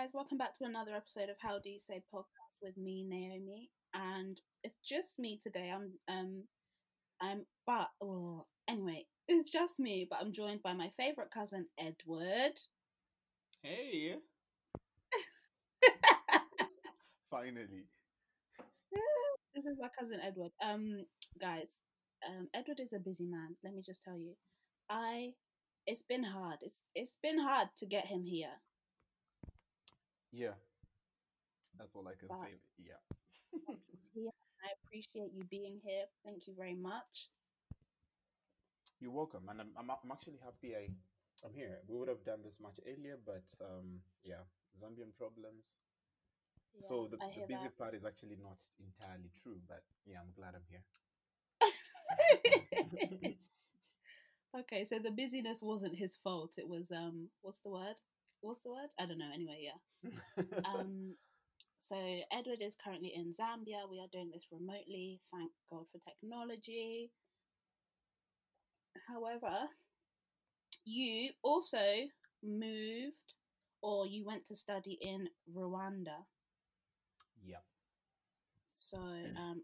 [0.00, 3.68] guys, welcome back to another episode of How Do You Say podcast with me, Naomi,
[3.92, 5.70] and it's just me today.
[5.74, 6.44] I'm um
[7.20, 12.58] I'm but oh anyway, it's just me, but I'm joined by my favorite cousin Edward.
[13.62, 14.14] Hey,
[17.30, 17.84] finally.
[19.54, 20.52] this is my cousin Edward.
[20.64, 21.04] Um
[21.38, 21.68] guys,
[22.26, 24.32] um Edward is a busy man, let me just tell you.
[24.88, 25.32] I
[25.86, 26.60] it's been hard.
[26.62, 28.56] It's it's been hard to get him here.
[30.32, 30.54] Yeah,
[31.78, 32.54] that's all I can But- say.
[32.78, 33.00] Yeah.
[34.62, 36.04] I appreciate you being here.
[36.24, 37.30] Thank you very much.
[39.00, 40.88] You're welcome, and I'm, I'm I'm actually happy I
[41.44, 41.80] I'm here.
[41.88, 44.44] We would have done this much earlier, but um yeah,
[44.78, 45.64] Zambian problems.
[46.88, 47.78] so the, the busy that.
[47.78, 50.82] part is actually not entirely true, but yeah, I'm glad I'm here.
[54.60, 56.54] okay, so the busyness wasn't his fault.
[56.58, 57.96] It was um, what's the word?
[58.40, 58.88] What's the word?
[58.98, 59.30] I don't know.
[59.32, 60.10] Anyway, yeah.
[60.64, 61.14] Um,
[61.78, 61.96] so
[62.32, 63.90] Edward is currently in Zambia.
[63.90, 65.20] We are doing this remotely.
[65.32, 67.10] Thank God for technology.
[69.08, 69.66] However,
[70.84, 71.78] you also
[72.42, 73.34] moved,
[73.82, 76.24] or you went to study in Rwanda.
[77.44, 77.56] yeah.
[78.72, 79.62] So um,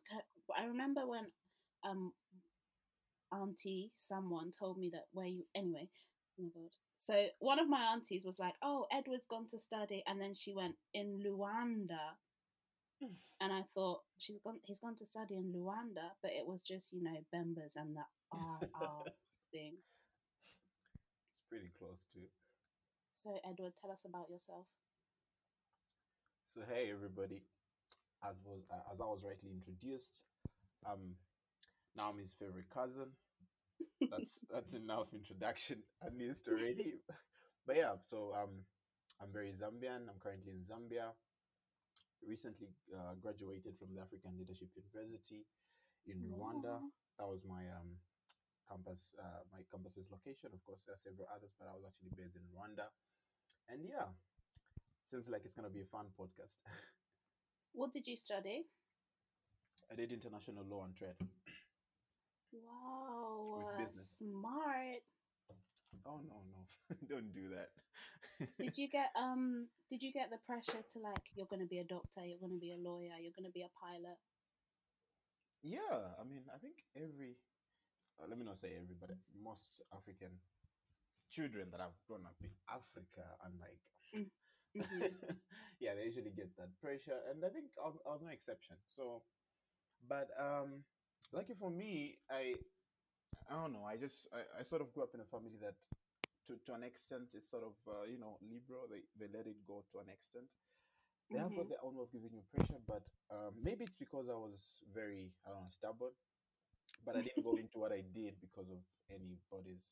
[0.57, 1.27] I remember when
[1.85, 2.13] um,
[3.33, 5.89] auntie someone told me that where you anyway.
[6.39, 6.71] Oh my god.
[7.07, 10.53] So one of my aunties was like, "Oh, Edward's gone to study," and then she
[10.53, 12.19] went in Rwanda,
[13.41, 14.59] and I thought she's gone.
[14.65, 18.03] He's gone to study in Luanda, but it was just you know Bembas and the
[18.33, 19.05] R R
[19.53, 19.75] thing.
[21.35, 22.21] It's pretty close to.
[23.15, 24.67] So Edward, tell us about yourself.
[26.55, 27.43] So hey everybody,
[28.25, 30.25] as was uh, as I was rightly introduced,
[30.85, 31.15] um,
[31.97, 33.13] Naomi's favorite cousin.
[34.11, 36.95] That's that's enough introduction at least already.
[37.67, 38.63] But yeah, so um,
[39.21, 40.07] I'm very Zambian.
[40.09, 41.11] I'm currently in Zambia.
[42.27, 45.45] Recently uh, graduated from the African Leadership University
[46.07, 46.81] in Rwanda.
[47.19, 47.99] That was my um
[48.69, 50.51] campus, uh, my campus's location.
[50.55, 52.89] Of course, there are several others, but I was actually based in Rwanda.
[53.69, 54.11] And yeah,
[55.11, 56.55] seems like it's gonna be a fun podcast.
[57.73, 58.67] What did you study?
[59.91, 61.17] I did international law and trade.
[62.53, 64.11] Wow, business.
[64.19, 65.03] smart.
[66.05, 66.69] Oh no, no,
[67.07, 67.73] don't do that.
[68.61, 69.71] Did you get um?
[69.89, 72.53] Did you get the pressure to like you're going to be a doctor, you're going
[72.53, 74.19] to be a lawyer, you're going to be a pilot?
[75.63, 77.41] yeah, I mean, I think every,
[78.19, 80.43] uh, let me not say every, but most African
[81.29, 84.31] children that have grown up in Africa and like, Mhm.
[85.81, 88.85] yeah, they usually get that pressure, and I think I was, I was no exception.
[88.89, 89.27] So,
[90.01, 90.87] but um,
[91.33, 92.57] lucky for me, I,
[93.51, 95.75] I don't know, I just I, I sort of grew up in a family that,
[96.49, 98.87] to to an extent, is sort of uh, you know liberal.
[98.91, 100.47] They they let it go to an extent.
[101.33, 101.69] They have got Mhm.
[101.69, 104.61] their own way of giving you pressure, but um, maybe it's because I was
[104.95, 106.13] very I don't know stubborn.
[107.05, 108.79] But I didn't go into what I did because of
[109.11, 109.85] anybody's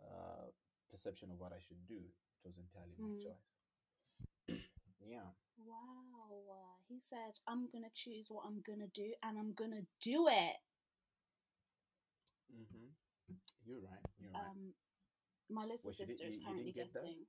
[0.00, 0.48] uh,
[0.90, 2.00] perception of what I should do.
[2.00, 3.22] It was entirely my Mm.
[3.22, 3.46] choice.
[5.00, 5.30] yeah.
[5.58, 9.52] Wow, uh, he said, "I'm going to choose what I'm going to do, and I'm
[9.52, 10.56] going to do it."
[12.50, 12.90] Hmm
[13.64, 14.04] You're right.
[14.18, 14.50] You're right.
[14.50, 14.74] Um,
[15.50, 17.02] my little you sister is currently get that?
[17.02, 17.26] getting.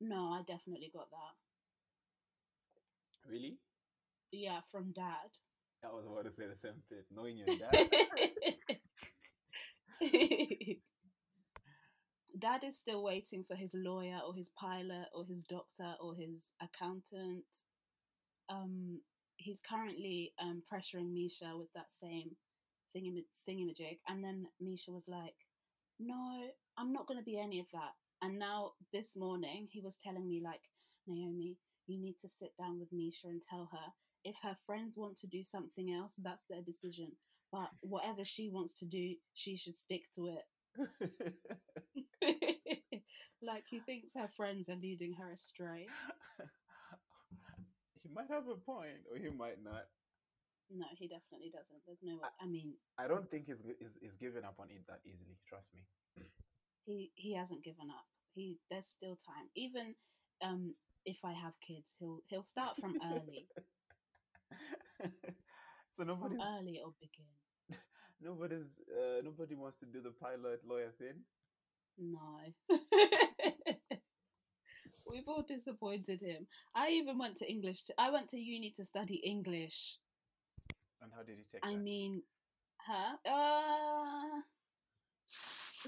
[0.00, 1.34] No, I definitely got that.
[3.30, 3.58] really?
[4.32, 5.30] Yeah, from dad.
[5.84, 7.04] I was about to say the same thing.
[7.14, 7.88] Knowing your dad.
[12.38, 16.48] Dad is still waiting for his lawyer or his pilot or his doctor or his
[16.60, 17.44] accountant.
[18.50, 19.00] Um,
[19.36, 22.36] he's currently um, pressuring Misha with that same
[22.94, 23.98] thingam- thingamajig.
[24.08, 25.34] And then Misha was like,
[25.98, 27.94] No, I'm not going to be any of that.
[28.22, 30.62] And now this morning, he was telling me, like,
[31.06, 33.92] Naomi, you need to sit down with Misha and tell her
[34.26, 37.12] if her friends want to do something else, that's their decision.
[37.52, 40.42] But whatever she wants to do, she should stick to it.
[43.42, 45.86] like he thinks her friends are leading her astray.
[48.02, 49.84] he might have a point, or he might not.
[50.70, 51.78] No, he definitely doesn't.
[51.86, 52.28] There's no way.
[52.40, 55.38] I mean, I don't think he's, he's, he's giving up on it that easily.
[55.48, 55.82] Trust me.
[56.84, 58.06] he he hasn't given up.
[58.34, 59.48] He there's still time.
[59.54, 59.94] Even
[60.42, 60.74] um
[61.04, 63.46] if I have kids, he'll he'll start from early.
[65.02, 65.08] so
[65.96, 67.26] From nobody's early it'll begin.
[68.20, 71.22] nobody's uh, nobody wants to do the pilot lawyer thing.
[71.98, 72.40] No.
[75.08, 76.46] We've all disappointed him.
[76.74, 77.84] I even went to English.
[77.84, 79.98] To, I went to uni to study English.
[81.06, 81.78] And how did he take I that?
[81.78, 82.22] mean,
[82.82, 83.14] huh?
[83.24, 84.42] Uh,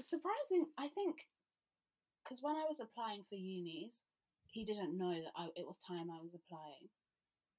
[0.01, 0.67] surprising.
[0.77, 1.27] I think
[2.23, 3.91] because when I was applying for unis,
[4.47, 6.87] he didn't know that I, it was time I was applying.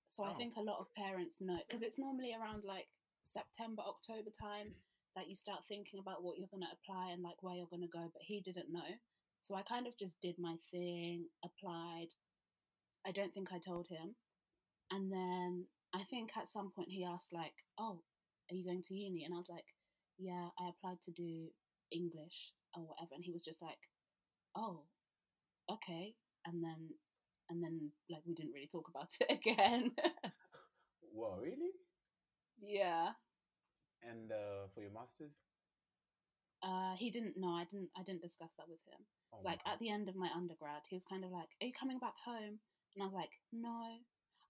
[0.06, 0.36] So I Oh.
[0.40, 2.88] think a lot of parents know because it's normally around like
[3.20, 4.72] September, October time
[5.16, 7.84] that you start thinking about what you're going to apply and like where you're going
[7.84, 8.08] to go.
[8.12, 8.88] But he didn't know.
[9.40, 12.08] So I kind of just did my thing, applied.
[13.06, 14.16] I don't think I told him.
[14.90, 18.02] And then I think at some point he asked, like, oh,
[18.50, 19.24] are you going to uni?
[19.24, 19.64] And I was like,
[20.18, 21.48] yeah, I applied to do
[21.90, 23.14] English or whatever.
[23.14, 23.78] And he was just like,
[24.56, 24.84] oh,
[25.70, 26.14] okay.
[26.46, 26.90] And then,
[27.48, 29.92] and then, like, we didn't really talk about it again.
[31.12, 31.72] Wow, really?
[32.62, 33.10] yeah.
[34.02, 35.32] And uh, for your masters?
[36.62, 37.52] Uh, he didn't know.
[37.56, 37.88] I didn't.
[37.96, 39.00] I didn't discuss that with him.
[39.32, 41.72] Oh like at the end of my undergrad, he was kind of like, "Are you
[41.72, 42.60] coming back home?"
[42.94, 43.98] And I was like, "No,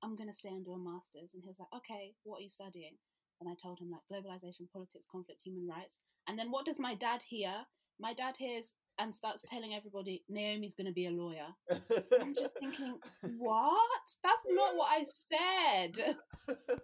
[0.03, 2.49] I'm gonna stay and do a master's." And he was like, "Okay, what are you
[2.49, 2.97] studying?"
[3.41, 6.01] And I told him like globalization, politics, conflict, human rights.
[6.27, 7.67] And then what does my dad hear?
[7.99, 11.49] My dad hears and starts telling everybody Naomi's gonna be a lawyer.
[12.21, 12.99] I'm just thinking,
[13.39, 14.17] what?
[14.23, 16.17] That's not what I said.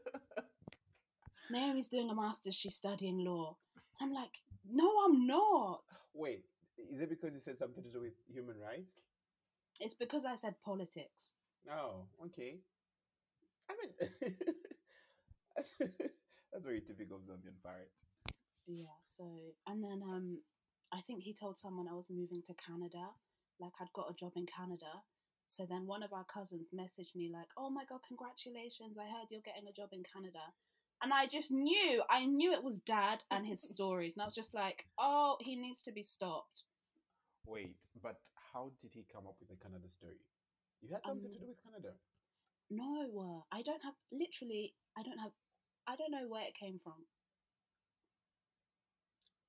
[1.51, 2.55] Naomi's doing a master's.
[2.55, 3.57] She's studying law.
[4.01, 5.83] I'm like, no, I'm not.
[6.15, 6.45] Wait,
[6.93, 8.91] is it because you said something to do with human rights?
[9.81, 11.35] It's because I said politics.
[11.71, 12.57] Oh, okay.
[13.71, 14.35] I mean,
[16.53, 17.91] that's very typical of Zambian parrot.
[18.67, 18.97] Yeah.
[19.03, 19.25] So,
[19.67, 20.39] and then um,
[20.93, 23.09] I think he told someone I was moving to Canada.
[23.61, 25.03] Like I'd got a job in Canada.
[25.47, 28.99] So then one of our cousins messaged me like, "Oh my god, congratulations!
[28.99, 30.43] I heard you're getting a job in Canada."
[31.03, 34.35] And I just knew, I knew it was dad and his stories, and I was
[34.35, 36.65] just like, "Oh, he needs to be stopped."
[37.47, 38.21] Wait, but
[38.53, 40.19] how did he come up with the Canada story?
[40.83, 41.95] You had something to Um, do with Canada.
[42.71, 43.95] No, uh, I don't have.
[44.13, 45.33] Literally, I don't have.
[45.87, 47.07] I don't know where it came from.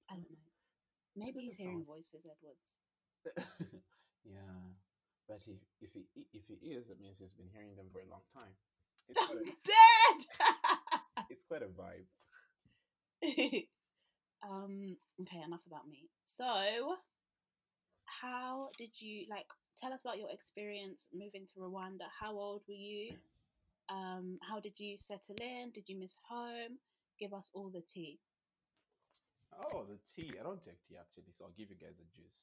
[0.10, 0.54] I don't know.
[1.16, 2.78] Maybe he's hearing voices, Edwards.
[4.24, 4.62] yeah,
[5.28, 8.10] but if if he if he is, that means he's been hearing them for a
[8.10, 8.54] long time.
[9.10, 10.20] It's quite a, Dead.
[11.32, 12.06] it's quite a vibe.
[14.46, 14.98] um.
[15.22, 16.10] Okay, enough about me.
[16.28, 16.98] So,
[18.06, 19.48] how did you like?
[19.80, 22.10] Tell us about your experience moving to Rwanda.
[22.10, 23.14] How old were you?
[23.90, 24.40] Um.
[24.42, 25.72] How did you settle in?
[25.72, 26.78] Did you miss home?
[27.20, 28.20] Give us all the tea.
[29.54, 30.34] Oh, the tea.
[30.40, 32.42] I don't take tea actually, so I'll give you guys a juice.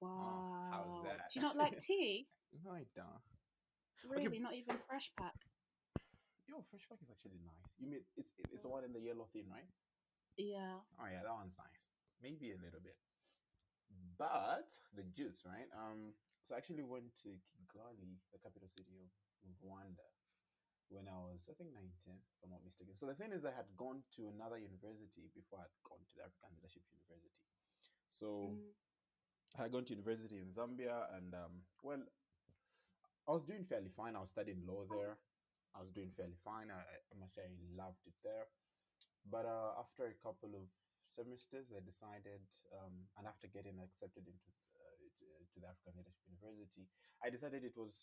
[0.00, 0.70] Wow.
[0.70, 1.30] how's that?
[1.32, 2.26] Do you not like tea?
[2.64, 3.24] No, I don't.
[4.04, 4.38] Really?
[4.38, 5.34] Not even fresh pack?
[6.46, 7.72] Yo, fresh pack is actually nice.
[7.80, 9.66] You mean it's it's the one in the yellow thing, right?
[10.36, 10.82] Yeah.
[11.00, 11.82] Oh yeah, that one's nice.
[12.20, 12.96] Maybe a little bit.
[14.16, 15.68] But the juice, right?
[15.72, 16.14] Um,
[16.46, 19.10] so I actually went to Kigali, the capital city
[19.42, 20.06] of Rwanda,
[20.88, 22.94] when I was, I think, 19, if I'm not mistaken.
[22.96, 26.22] So the thing is, I had gone to another university before I'd gone to the
[26.24, 27.32] African Leadership University.
[28.10, 28.74] So Mm.
[29.56, 32.02] I had gone to university in Zambia, and um, well,
[33.26, 34.16] I was doing fairly fine.
[34.16, 35.16] I was studying law there.
[35.74, 36.70] I was doing fairly fine.
[36.70, 38.46] I, I I must say I loved it there.
[39.24, 40.68] But uh, after a couple of
[41.14, 42.42] semesters, I decided,
[42.74, 46.86] um, and after getting accepted into uh, to, to the African Leadership University,
[47.22, 47.94] I decided it was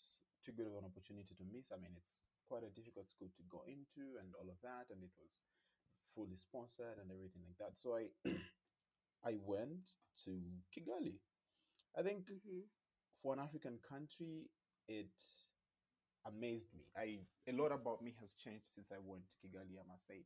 [0.44, 1.70] too good of an opportunity to miss.
[1.72, 2.12] I mean, it's
[2.48, 5.32] quite a difficult school to go into, and all of that, and it was
[6.14, 7.76] fully sponsored and everything like that.
[7.78, 8.10] So I,
[9.24, 9.88] I went
[10.24, 10.32] to
[10.72, 11.18] Kigali.
[11.96, 12.68] I think Mhm.
[13.22, 14.50] for an African country,
[14.88, 15.12] it
[16.26, 16.84] amazed me.
[16.96, 19.78] I a lot about me has changed since I went to Kigali.
[19.78, 20.24] I must say,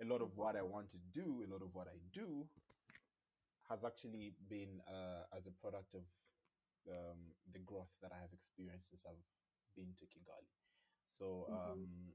[0.00, 2.48] a lot of what I want to do, a lot of what I do,
[3.68, 6.02] has actually been uh, as a product of
[6.88, 9.24] um, the growth that I have experienced since I've
[9.76, 10.50] been to Kigali.
[11.10, 11.72] So Mhm.
[11.72, 12.14] um,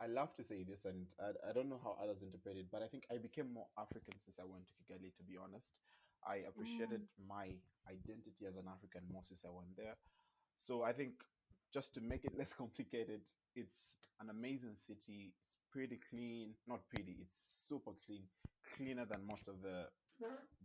[0.00, 2.82] I love to say this, and I, I don't know how others interpret it, but
[2.82, 5.14] I think I became more African since I went to Kigali.
[5.16, 5.72] To be honest,
[6.26, 7.48] I appreciated my
[7.88, 9.96] identity as an African more since I went there.
[10.62, 11.24] So I think
[11.72, 13.22] just to make it less complicated,
[13.54, 15.32] it's an amazing city.
[15.76, 17.18] Pretty clean, not pretty.
[17.20, 17.36] It's
[17.68, 18.24] super clean,
[18.76, 19.84] cleaner than most of the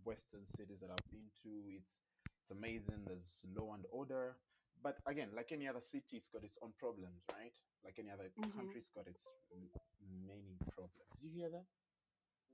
[0.05, 1.51] Western cities that I've been to.
[1.75, 1.91] It's
[2.39, 3.03] it's amazing.
[3.05, 4.37] There's law and order.
[4.81, 7.51] But again, like any other city, it's got its own problems, right?
[7.83, 8.55] Like any other Mhm.
[8.55, 9.67] country, it's got its m-
[10.27, 11.11] many problems.
[11.19, 11.65] Did you hear that?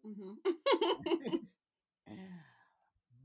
[0.04, 0.38] Mhm.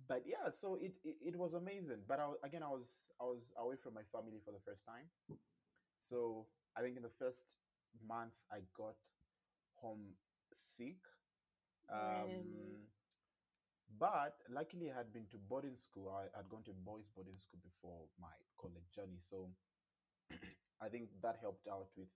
[0.09, 2.05] but yeah, so it, it, it was amazing.
[2.07, 2.85] But I, wa- again, I was
[3.21, 5.09] I was away from my family for the first time.
[6.11, 6.47] So
[6.77, 7.47] I think in the first
[8.07, 8.97] month I got
[9.83, 11.03] homesick.
[11.91, 12.91] Um, Really?
[13.99, 16.09] But luckily, I had been to boarding school.
[16.11, 19.51] I had gone to boys' boarding school before my college journey, so
[20.81, 22.09] I think that helped out with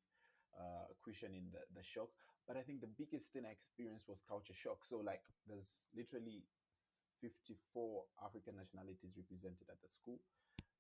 [0.59, 2.11] uh, cushioning the, the shock.
[2.49, 4.85] But I think the biggest thing I experienced was culture shock.
[4.89, 6.45] So, like, there's literally
[7.21, 10.21] 54 African nationalities represented at the school.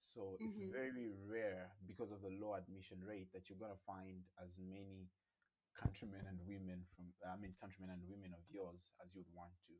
[0.00, 0.70] So it's Mhm.
[0.70, 5.08] very rare because of the low admission rate that you're gonna find as many
[5.78, 9.76] countrymen and women from I mean countrymen and women of yours as you'd want to.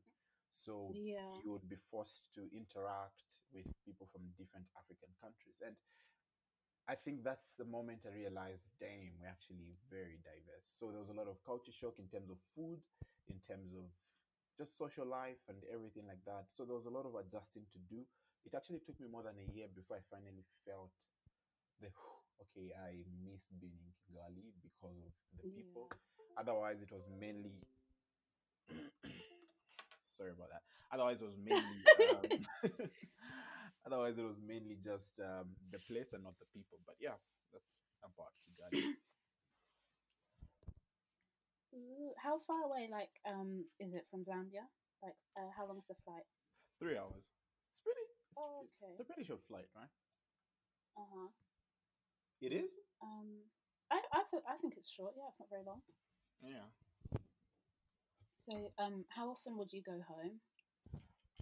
[0.55, 1.41] So Yeah.
[1.41, 3.23] you would be forced to interact
[3.53, 5.59] with people from different African countries.
[5.65, 5.75] And
[6.87, 10.67] I think that's the moment I realized, damn, we're actually very diverse.
[10.79, 12.79] So there was a lot of culture shock in terms of food,
[13.27, 13.85] in terms of
[14.57, 16.47] just social life and everything like that.
[16.51, 18.05] So there was a lot of adjusting to do.
[18.45, 20.91] It actually took me more than a year before I finally felt
[21.81, 21.89] the
[22.41, 25.89] okay, I miss being in Kigali because of the people.
[26.37, 27.61] Otherwise, it was mainly.
[30.17, 30.63] Sorry about that.
[30.91, 31.81] Otherwise, it was mainly.
[32.13, 32.45] Um,
[33.85, 36.79] otherwise, it was mainly just um, the place and not the people.
[36.85, 37.17] But yeah,
[37.53, 37.69] that's
[38.03, 38.81] about Kigali.
[42.17, 44.65] How far away, like, um, is it from Zambia?
[45.03, 46.25] Like, uh, how long is the flight?
[46.79, 47.21] Three hours.
[47.21, 48.01] It's pretty.
[48.01, 48.93] It's, Oh, okay.
[48.97, 49.89] it's a pretty short flight, right?
[50.97, 51.29] Uh huh.
[52.41, 52.69] It is.
[53.01, 53.41] Um,
[53.91, 55.13] I I think I think it's short.
[55.17, 55.81] Yeah, it's not very long.
[56.41, 56.69] Yeah.
[58.37, 60.39] So, um, how often would you go home?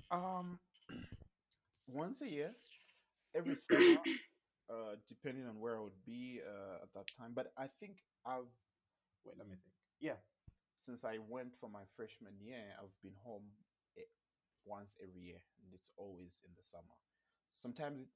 [0.09, 0.59] Um,
[1.87, 2.55] once a year,
[3.35, 4.01] every summer,
[4.69, 7.33] uh, depending on where I would be uh, at that time.
[7.35, 8.49] But I think I've
[9.25, 9.37] wait.
[9.37, 9.75] Let me think.
[9.99, 10.17] Yeah,
[10.85, 13.43] since I went for my freshman year, I've been home
[13.97, 14.07] eh,
[14.65, 16.95] once every year, and it's always in the summer.
[17.61, 18.09] Sometimes it,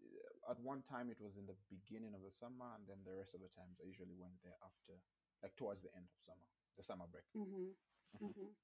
[0.49, 3.33] at one time it was in the beginning of the summer, and then the rest
[3.33, 4.99] of the times I usually went there after,
[5.41, 7.25] like towards the end of summer, the summer break.
[7.35, 7.75] Mhm.
[8.19, 8.33] Mhm.
[8.33, 8.55] Mhm.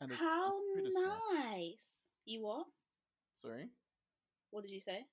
[0.00, 1.18] And How it's pretty small.
[1.34, 1.86] nice.
[2.24, 2.72] You what?
[3.36, 3.68] Sorry.
[4.50, 5.06] What did you say?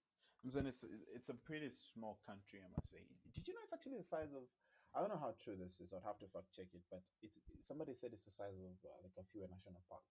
[0.43, 3.03] I'm saying it's it's a pretty small country, I must say.
[3.35, 4.47] Did you know it's actually the size of?
[4.95, 5.91] I don't know how true this is.
[5.91, 7.31] I'd have to fact check it, but it
[7.67, 10.03] somebody said it's the size of uh, like a Kafue national park,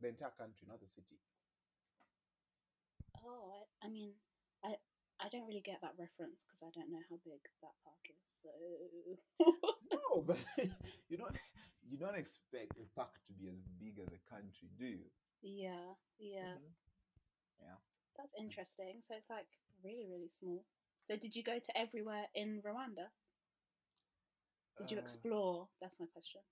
[0.00, 1.18] the entire country, not the city.
[3.24, 4.12] Oh, I, I mean,
[4.64, 4.76] I
[5.20, 8.40] I don't really get that reference because I don't know how big that park is.
[8.42, 8.50] So
[9.92, 10.38] No, but
[11.08, 11.36] you don't
[11.88, 15.10] you don't expect a park to be as big as a country, do you?
[15.42, 16.74] yeah, yeah, Mhm.
[17.60, 17.78] Yeah.
[18.16, 19.02] that's interesting.
[19.08, 19.48] So it's like
[19.84, 20.64] really, really small.
[21.06, 23.10] So did you go to everywhere in Rwanda?
[24.76, 25.68] Did you Uh, explore?
[25.80, 26.42] That's my question.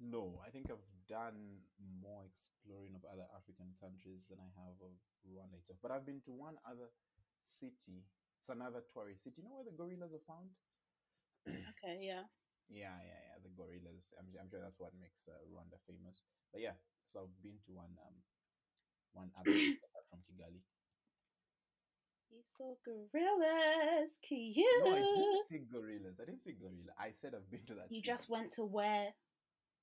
[0.00, 1.60] No, I think I've done
[2.02, 2.24] more
[2.62, 4.94] exploring of other African countries than I have of
[5.26, 5.82] Rwanda itself.
[5.82, 6.86] But I've been to one other
[7.58, 8.06] city.
[8.38, 9.42] It's another tourist city.
[9.42, 10.54] You know where the gorillas are found?
[11.74, 12.30] Okay, yeah.
[12.70, 13.36] Yeah, yeah, yeah.
[13.42, 14.14] The gorillas.
[14.14, 16.22] I'm, I'm sure that's what makes uh, Rwanda famous.
[16.54, 16.78] But yeah,
[17.10, 18.14] so I've been to one um
[19.10, 19.50] one other
[20.14, 20.62] from Kigali.
[22.30, 24.56] You saw gorillas, cute.
[24.86, 26.16] No, I didn't see gorillas.
[26.22, 26.94] I didn't see gorilla.
[26.96, 27.90] I said I've been to that.
[27.90, 28.06] You city.
[28.06, 29.10] just went to where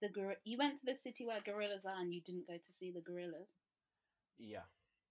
[0.02, 2.74] the gor- you went to the city where gorillas are, and you didn't go to
[2.80, 3.50] see the gorillas.
[4.38, 4.66] Yeah,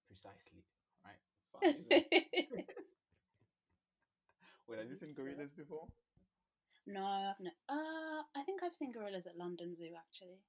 [0.06, 0.64] precisely.
[1.04, 1.20] Right.
[4.68, 5.86] Wait, have you seen gorillas before?
[6.86, 7.50] no, I've no.
[7.68, 10.40] Uh, I think I've seen gorillas at London Zoo actually.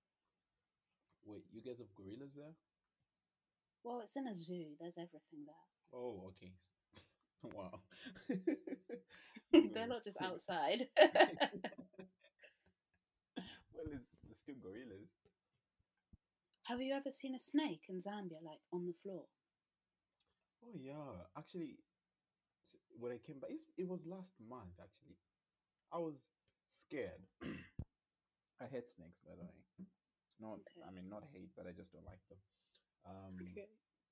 [1.26, 2.54] Wait, you guys have gorillas there?
[3.84, 4.76] Well, it's in a zoo.
[4.80, 5.68] There's everything there.
[5.94, 6.54] Oh, okay.
[7.56, 7.80] Wow.
[9.74, 10.88] They're not just outside.
[11.00, 11.08] well,
[13.94, 14.09] it's,
[14.50, 15.10] still gorillas.
[16.64, 19.26] Have you ever seen a snake in Zambia, like on the floor?
[20.64, 21.78] Oh yeah, actually,
[23.00, 24.78] when I came back, it's, it was last month.
[24.82, 25.18] Actually,
[25.92, 26.16] I was
[26.74, 27.22] scared.
[28.62, 29.88] I hate snakes, by the way.
[30.40, 30.84] Not, Okay.
[30.88, 32.40] I mean, not hate, but I just don't like them.
[33.08, 33.68] Um, Okay.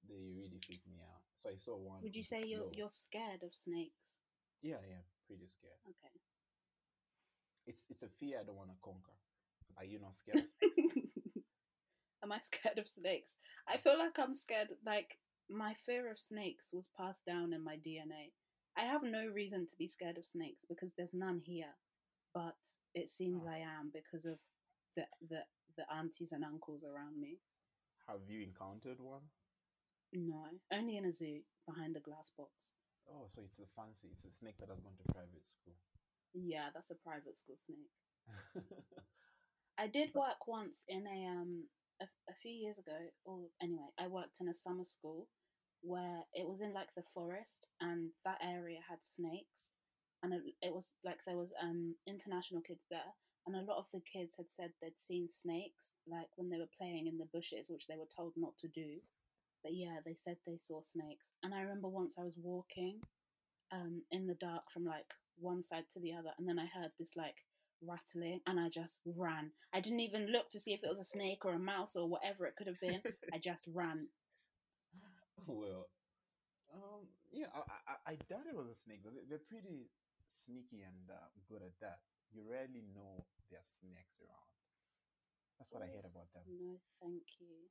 [0.07, 1.21] they really freak me out.
[1.43, 2.01] So I saw one.
[2.01, 4.07] Would you say you're you're scared of snakes?
[4.63, 5.77] Yeah, yeah, pretty scared.
[5.85, 6.13] Okay.
[7.67, 9.17] It's it's a fear I don't want to conquer.
[9.77, 10.37] Are you not scared?
[10.37, 11.07] of snakes?
[12.23, 13.35] Am I scared of snakes?
[13.67, 14.69] I feel like I'm scared.
[14.85, 15.17] Like
[15.49, 18.31] my fear of snakes was passed down in my DNA.
[18.77, 21.73] I have no reason to be scared of snakes because there's none here,
[22.33, 22.55] but
[22.93, 23.49] it seems Oh.
[23.49, 24.39] I am because of
[24.95, 25.41] the the
[25.77, 27.37] the aunties and uncles around me.
[28.07, 29.29] Have you encountered one?
[30.13, 32.73] No, only in a zoo behind a glass box.
[33.09, 34.09] Oh, so it's a fancy.
[34.11, 35.75] It's a snake that has gone to private school.
[36.33, 37.91] Yeah, that's a private school snake.
[39.77, 41.63] I did work once in a um
[42.01, 45.27] a, a few years ago, or anyway, I worked in a summer school
[45.81, 49.71] where it was in like the forest, and that area had snakes,
[50.23, 53.13] and it, it was like there was um international kids there,
[53.45, 56.77] and a lot of the kids had said they'd seen snakes like when they were
[56.77, 58.97] playing in the bushes, which they were told not to do.
[59.63, 63.01] But yeah, they said they saw snakes, and I remember once I was walking,
[63.71, 66.91] um, in the dark from like one side to the other, and then I heard
[66.99, 67.35] this like
[67.81, 69.51] rattling and I just ran.
[69.73, 72.07] I didn't even look to see if it was a snake or a mouse or
[72.09, 73.01] whatever it could have been.
[73.33, 74.09] I just ran.
[75.47, 75.87] Well,
[76.73, 79.03] um, yeah, I, I, I doubt it was a snake.
[79.03, 79.11] Though.
[79.11, 79.89] They- They're pretty
[80.45, 81.99] sneaky and uh, good at that.
[82.31, 84.49] You rarely know there are snakes around.
[85.59, 86.43] That's what I Oh, heard about them.
[86.47, 87.69] No, thank you.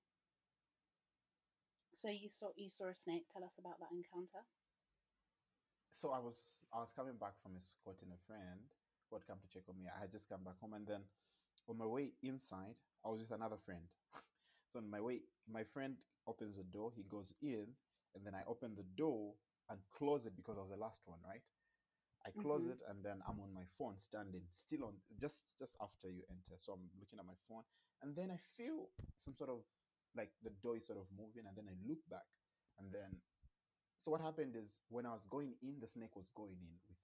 [1.94, 3.26] So you saw you saw a snake.
[3.32, 4.46] Tell us about that encounter.
[6.00, 6.36] So I was
[6.72, 8.60] I was coming back from escorting a friend
[9.08, 9.88] who had come to check on me.
[9.88, 11.08] I had just come back home, and then
[11.68, 13.88] on my way inside, I was with another friend.
[14.72, 15.96] so on my way, my friend
[16.26, 16.92] opens the door.
[16.96, 17.76] He goes in,
[18.14, 19.34] and then I open the door
[19.68, 21.42] and close it because I was the last one, right?
[22.26, 22.70] I close Mhm.
[22.70, 26.58] it, and then I'm on my phone, standing still on just just after you enter.
[26.58, 27.62] So I'm looking at my phone,
[28.02, 29.66] and then I feel some sort of
[30.16, 32.26] like the door is sort of moving, and then I look back,
[32.78, 33.22] and then
[34.04, 36.70] so what happened is when I was going in, the snake was going in with
[36.70, 36.95] me as well.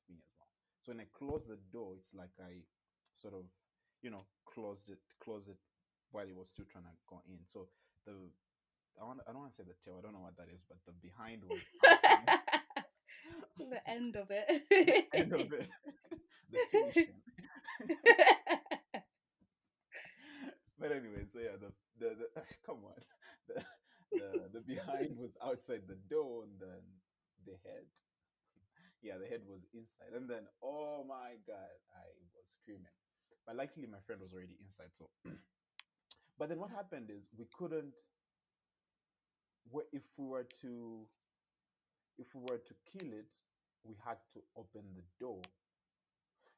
[0.83, 2.67] So when I closed the door, it's like I
[3.15, 3.47] sort of,
[4.03, 5.57] you know, closed it, closed it
[6.11, 7.39] while it was still trying to go in.
[7.53, 7.69] So
[8.05, 8.13] the
[9.01, 10.61] I want I don't want to say the tail, I don't know what that is,
[10.69, 11.61] but the behind was
[13.57, 14.45] outside the end of it.
[15.15, 15.69] end of it,
[16.53, 17.15] the finishing.
[20.79, 23.01] but anyway, so yeah, the the, the come on,
[23.49, 23.63] the,
[24.13, 26.83] the the behind was outside the door, and then
[27.47, 27.87] the head,
[29.03, 32.95] yeah, the head was inside, and then oh my god, I was screaming.
[33.47, 35.11] But luckily, my friend was already inside, so.
[36.39, 37.95] but then what happened is we couldn't.
[39.93, 41.07] If we were to,
[42.19, 43.27] if we were to kill it,
[43.85, 45.41] we had to open the door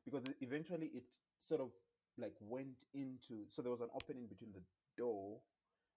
[0.04, 1.04] because eventually it
[1.48, 1.70] sort of
[2.18, 4.62] like went into so there was an opening between the
[4.96, 5.38] door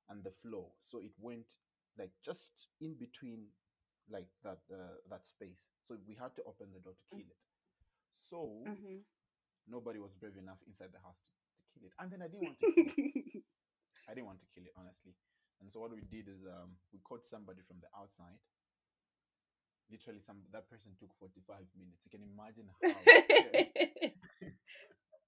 [0.10, 1.46] and the floor so it went
[1.98, 2.52] like just
[2.82, 3.46] in between
[4.10, 7.40] like that uh, that space so we had to open the door to kill it.
[8.30, 9.04] So Mhm.
[9.68, 11.94] nobody was brave enough inside the house to, to kill it.
[12.00, 13.44] And then i didn't want to kill it.
[14.10, 15.14] I didn't want to kill it honestly.
[15.62, 18.40] And so what we did is um we caught somebody from the outside.
[19.90, 22.04] Literally some that person took 45 minutes.
[22.04, 23.00] You can imagine how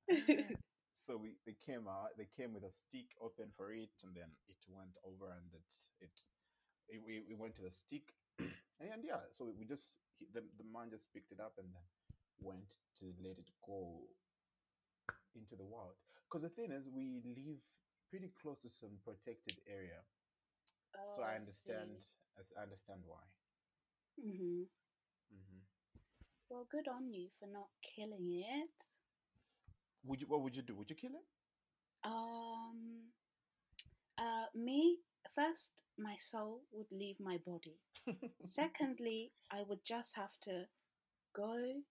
[1.07, 4.29] so we they came out they came with a stick open for it and then
[4.47, 5.67] it went over and it
[6.03, 6.11] it,
[6.89, 8.13] it we, we went to the stick.
[8.79, 9.83] And yeah so we just
[10.33, 11.85] the, the man just picked it up and then
[12.39, 14.01] went to let it go
[15.35, 15.95] into the wild.
[16.27, 17.59] Because the thing is we live
[18.09, 20.01] pretty close to some protected area.
[21.15, 21.89] So Oh, i understand
[22.39, 23.23] as i understand why.
[24.17, 24.67] Mhm.
[25.31, 25.61] hmm
[26.49, 28.69] Well, good on you for not killing it.
[30.03, 30.75] would you what would you do?
[30.75, 31.25] Would you kill it?
[32.03, 33.11] Um,
[34.17, 34.99] uh, me
[35.35, 37.79] first, my soul would leave my body.
[38.45, 40.65] Secondly, I would just have to
[41.35, 41.81] go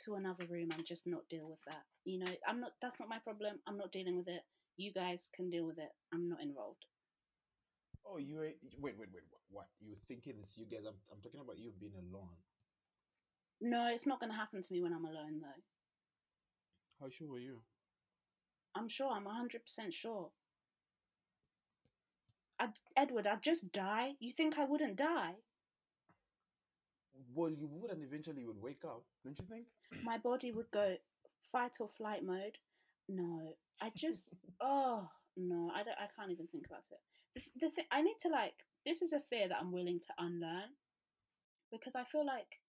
[0.00, 1.84] to another room and just not deal with that.
[2.04, 2.72] You know, I'm not.
[2.82, 3.60] That's not my problem.
[3.66, 4.42] I'm not dealing with it.
[4.76, 5.90] You guys can deal with it.
[6.12, 6.84] I'm not involved.
[8.04, 10.98] oh you were wait wait wait what, what you were thinking is you guys I'm,
[11.12, 12.36] I'm talking about you being alone
[13.60, 15.62] No, it's not going to happen to me when I'm alone, though.
[17.00, 17.62] how sure were you
[18.74, 19.10] I'm sure.
[19.12, 20.30] I'm 100% sure.
[22.60, 24.12] I'd, Edward, I'd just die.
[24.20, 25.34] You think I wouldn't die?
[27.34, 29.66] Well, you would, and eventually you would wake up, don't you think?
[30.02, 30.96] My body would go
[31.52, 32.58] fight or flight mode.
[33.08, 36.98] No, I just, oh, no, I, don't, I can't even think about it.
[37.34, 38.54] The, the thing, I need to, like,
[38.86, 40.70] this is a fear that I'm willing to unlearn
[41.70, 42.60] because I feel like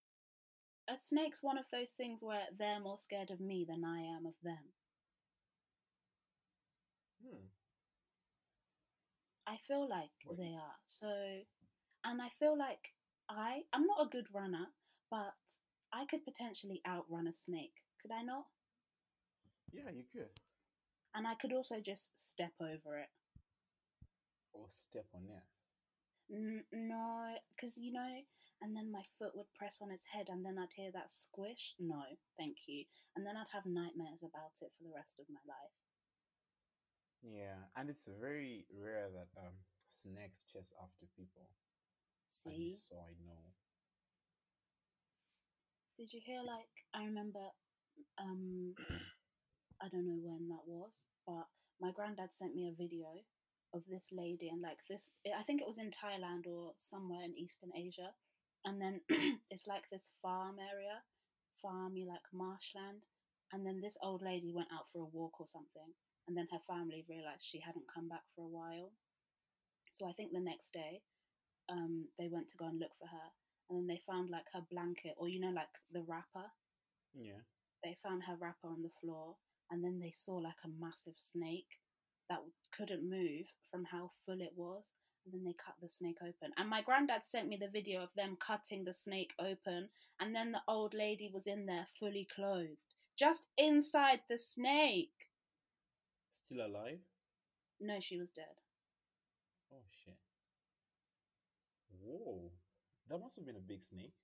[0.90, 4.26] a snake's one of those things where they're more scared of me than I am
[4.26, 4.58] of them.
[7.24, 7.46] Hmm.
[9.50, 10.38] I feel like Right.
[10.38, 10.78] they are.
[10.86, 11.10] So,
[12.06, 12.94] and I feel like
[13.30, 14.68] I, I'm not a good runner,
[15.10, 15.34] but
[15.92, 17.74] I could potentially outrun a snake.
[18.02, 18.46] Could I not?
[19.74, 20.30] Yeah, you could.
[21.16, 23.10] And I could also just step over it.
[24.54, 25.44] Or step on it.
[26.32, 28.22] N- no, because you know,
[28.62, 31.74] and then my foot would press on its head, and then I'd hear that squish.
[31.80, 32.04] No,
[32.38, 32.86] thank you.
[33.16, 35.74] And then I'd have nightmares about it for the rest of my life.
[37.22, 39.56] Yeah, and it's very rare that um
[40.02, 41.52] snakes chase after people.
[42.46, 42.80] And See?
[42.80, 43.44] so I know.
[46.00, 46.40] Did you hear?
[46.42, 47.44] Like, I remember,
[48.18, 48.74] um,
[49.84, 51.44] I don't know when that was, but
[51.82, 53.12] my granddad sent me a video
[53.74, 57.38] of this lady, and like this, I think it was in Thailand or somewhere in
[57.38, 58.16] Eastern Asia,
[58.64, 59.02] and then
[59.52, 61.04] it's like this farm area,
[61.60, 63.04] farmy like marshland,
[63.52, 65.92] and then this old lady went out for a walk or something,
[66.28, 68.92] and then her family realized she hadn't come back for a while,
[69.94, 71.02] so I think the next day,
[71.70, 73.30] um, they went to go and look for her,
[73.70, 76.52] and then they found like her blanket or you know like the wrapper
[77.14, 77.42] Yeah.
[77.84, 79.38] they found her wrapper on the floor
[79.72, 81.80] and then they saw like a massive snake
[82.30, 82.40] that
[82.76, 84.84] couldn't move from how full it was
[85.26, 86.54] And then they cut the snake open.
[86.58, 89.90] And my granddad sent me the video of them cutting the snake open.
[90.20, 95.29] And then the old lady was in there fully clothed, just inside the snake.
[96.50, 96.98] Still alive?
[97.80, 98.58] No, she was dead.
[99.72, 100.18] Oh shit.
[102.02, 102.52] Whoa.
[103.08, 104.16] That must have been a big snake.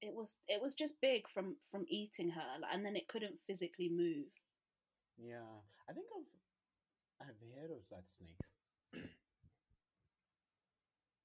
[0.00, 3.38] It was it was just big from from eating her, like, and then it couldn't
[3.46, 4.26] physically move.
[5.16, 5.62] Yeah.
[5.88, 8.50] I think I've I've heard of such snakes.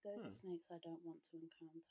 [0.06, 0.28] Those Hmm.
[0.28, 1.82] are snakes I don't want to encounter.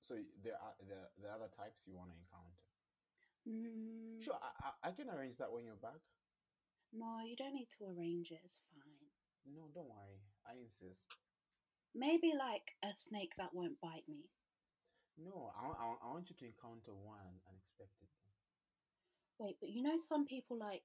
[0.00, 2.64] So there are the the other types you want to encounter.
[3.46, 6.00] Mm, Sure, I, I I can arrange that when you're back.
[6.92, 8.40] No, you don't need to arrange it.
[8.44, 9.08] It's fine.
[9.54, 10.20] No, don't worry.
[10.46, 11.00] I insist.
[11.94, 14.28] Maybe like a snake that won't bite me.
[15.18, 18.08] No, I, I, I want you to encounter one unexpectedly.
[19.38, 20.82] Wait, but you know some people like,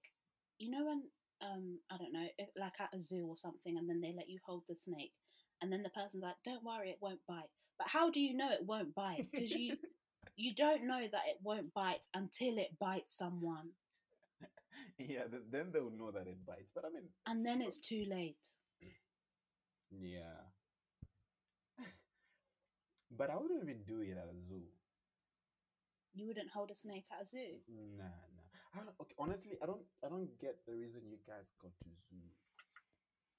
[0.57, 1.03] you know when
[1.41, 4.29] um I don't know, if, like at a zoo or something, and then they let
[4.29, 5.13] you hold the snake,
[5.61, 8.49] and then the person's like, "Don't worry, it won't bite." But how do you know
[8.51, 9.27] it won't bite?
[9.31, 9.77] Because you
[10.35, 13.69] you don't know that it won't bite until it bites someone,
[14.99, 16.69] yeah, then they'll know that it bites.
[16.73, 18.38] But I mean, and then it's too late.
[19.91, 20.49] yeah.
[23.17, 24.63] but I wouldn't even do it at a zoo.
[26.13, 27.57] You wouldn't hold a snake at a zoo.
[27.97, 28.53] Nah, nah.
[28.73, 31.89] I don't, okay, honestly, I don't, I don't get the reason you guys go to
[32.09, 32.21] zoo.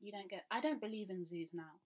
[0.00, 0.44] You don't get.
[0.50, 1.80] I don't believe in zoos now.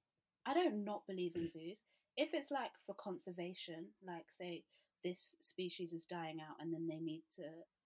[0.46, 1.82] I don't not believe in zoos.
[2.16, 4.64] If it's like for conservation, like say
[5.04, 7.44] this species is dying out and then they need to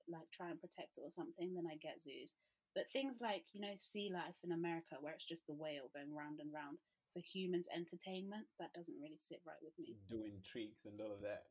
[0.08, 2.34] like try and protect it or something, then I get zoos.
[2.74, 6.14] But things like you know sea life in America, where it's just the whale going
[6.14, 6.78] round and round
[7.12, 9.96] for humans' entertainment, that doesn't really sit right with me.
[10.08, 11.44] Doing tricks and all of that.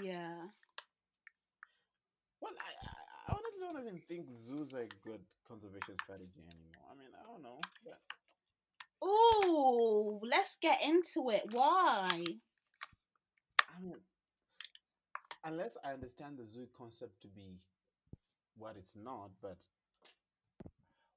[0.00, 0.48] Yeah.
[2.40, 6.88] Well, I, I, honestly don't even think zoos are a good conservation strategy anymore.
[6.88, 7.60] I mean, I don't know.
[7.84, 8.00] But
[9.02, 11.44] Oh, let's get into it.
[11.52, 12.24] Why?
[13.60, 13.96] I mean,
[15.44, 17.60] unless I understand the zoo concept to be
[18.56, 19.58] what it's not, but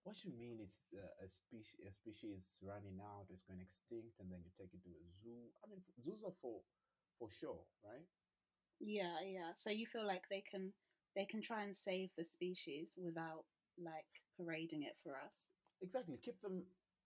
[0.04, 4.32] what you mean it's uh, a species a species running out, it's going extinct, and
[4.32, 5.52] then you take it to a zoo.
[5.64, 6.62] I mean, zoos are for
[7.20, 8.06] for sure, right?
[8.80, 9.52] Yeah, yeah.
[9.56, 10.74] So you feel like they can
[11.16, 13.46] they can try and save the species without
[13.78, 15.42] like parading it for us.
[15.82, 16.18] Exactly.
[16.18, 16.64] Keep them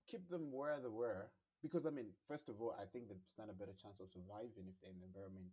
[0.07, 1.31] keep them where they were.
[1.61, 4.67] Because I mean, first of all, I think they stand a better chance of surviving
[4.67, 5.47] if they're in the environment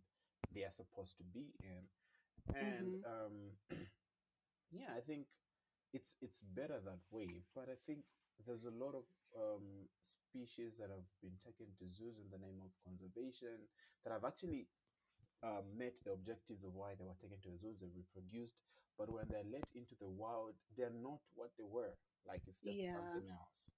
[0.53, 1.87] they are supposed to be in.
[2.55, 3.03] And Mhm.
[3.05, 3.35] um
[4.71, 5.27] yeah, I think
[5.93, 7.43] it's it's better that way.
[7.55, 8.05] But I think
[8.45, 9.05] there's a lot of
[9.37, 13.67] um species that have been taken to zoos in the name of conservation
[14.03, 14.67] that have actually
[15.43, 17.77] um, met the objectives of why they were taken to the zoos.
[17.79, 18.57] They reproduced,
[18.97, 21.95] but when they're let into the wild, they're not what they were.
[22.27, 22.93] Like it's just Yeah.
[22.93, 23.69] something else.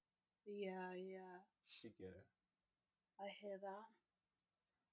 [0.45, 1.41] Yeah, yeah.
[1.82, 2.25] You get it?
[3.19, 3.88] I hear that.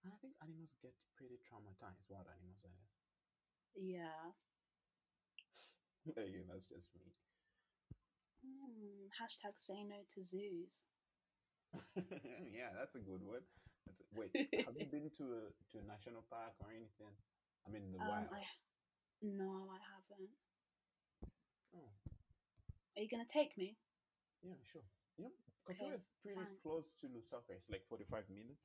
[0.03, 2.05] And I think animals get pretty traumatized.
[2.09, 2.91] Wild animals, that is.
[3.75, 4.33] Yeah.
[6.17, 7.13] Again, that's just me.
[8.45, 9.07] Hmm.
[9.21, 10.81] Hashtag say no to zoos.
[12.51, 13.45] yeah, that's a good one.
[13.87, 14.33] That's a, wait,
[14.67, 17.15] have you been to a to a national park or anything?
[17.67, 18.27] I mean, the Um, wild.
[18.33, 18.43] I
[19.23, 20.33] no, I haven't.
[21.77, 21.93] Oh,
[22.97, 23.77] Are you gonna take me?
[24.43, 24.83] yeah, sure.
[25.19, 25.35] You know,
[25.69, 26.57] Kafue Okay, is pretty fine.
[26.63, 27.53] close to Lusaka.
[27.55, 28.65] It's like forty-five minutes.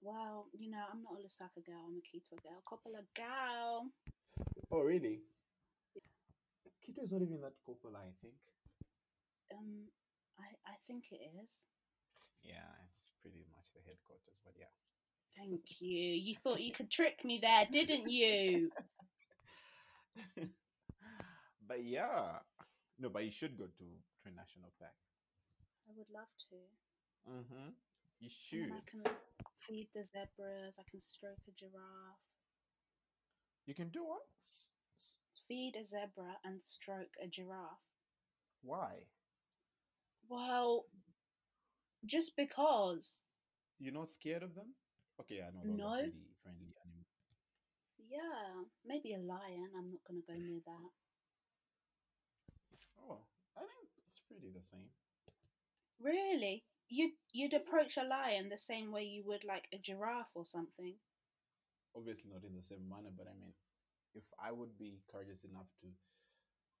[0.00, 1.84] Well, you know, I'm not a Lusaka girl.
[1.86, 2.62] I'm a Kitwe girl.
[2.66, 3.92] Coppola girl.
[4.72, 5.22] Oh, really?
[6.86, 8.38] Kitwe is not even that popular, I think.
[9.50, 9.90] Um,
[10.38, 11.58] I I think it is.
[12.42, 12.70] Yeah,
[13.02, 14.70] it's pretty much the headquarters, but yeah.
[15.36, 16.14] Thank you.
[16.14, 18.70] You thought you could trick me there, didn't you?
[21.68, 22.38] but yeah,
[22.98, 23.84] no, but you should go to
[24.22, 24.94] Tree National Park.
[25.88, 26.56] I would love to.
[27.28, 27.68] Mm-hmm.
[28.20, 28.72] You should.
[28.72, 29.02] I can
[29.66, 30.74] feed the zebras.
[30.78, 32.22] I can stroke a giraffe.
[33.66, 34.22] You can do what?
[35.48, 37.78] Feed a zebra and stroke a giraffe.
[38.62, 39.06] Why?
[40.28, 40.86] Well,
[42.04, 43.22] just because.
[43.78, 44.74] You're not scared of them?
[45.20, 45.86] Okay, I know those No.
[45.86, 47.06] are pretty friendly animals.
[48.08, 49.70] Yeah, maybe a lion.
[49.76, 50.90] I'm not gonna go near that.
[53.08, 53.20] Oh,
[53.56, 54.90] I think it's pretty the same.
[56.00, 56.64] Really?
[56.88, 60.94] You'd you'd approach a lion the same way you would like a giraffe or something.
[61.96, 63.54] Obviously not in the same manner, but I mean,
[64.16, 65.92] if I would be courageous enough to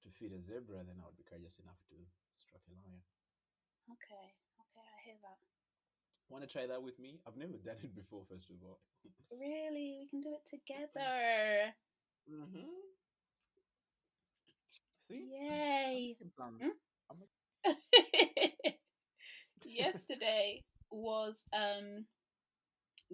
[0.04, 1.96] to feed a zebra, then I would be courageous enough to
[2.40, 3.02] strike a lion.
[3.92, 4.26] Okay,
[4.58, 5.38] okay, I hear that.
[6.28, 7.20] Want to try that with me?
[7.26, 8.24] I've never done it before.
[8.28, 8.80] First of all.
[9.30, 11.74] Really, we can do it together.
[12.26, 12.66] Mm-hmm.
[15.08, 15.30] See?
[15.30, 15.86] Yay!
[15.86, 16.62] I'm making plans.
[16.62, 16.74] Hmm?
[19.64, 22.06] Yesterday, was um,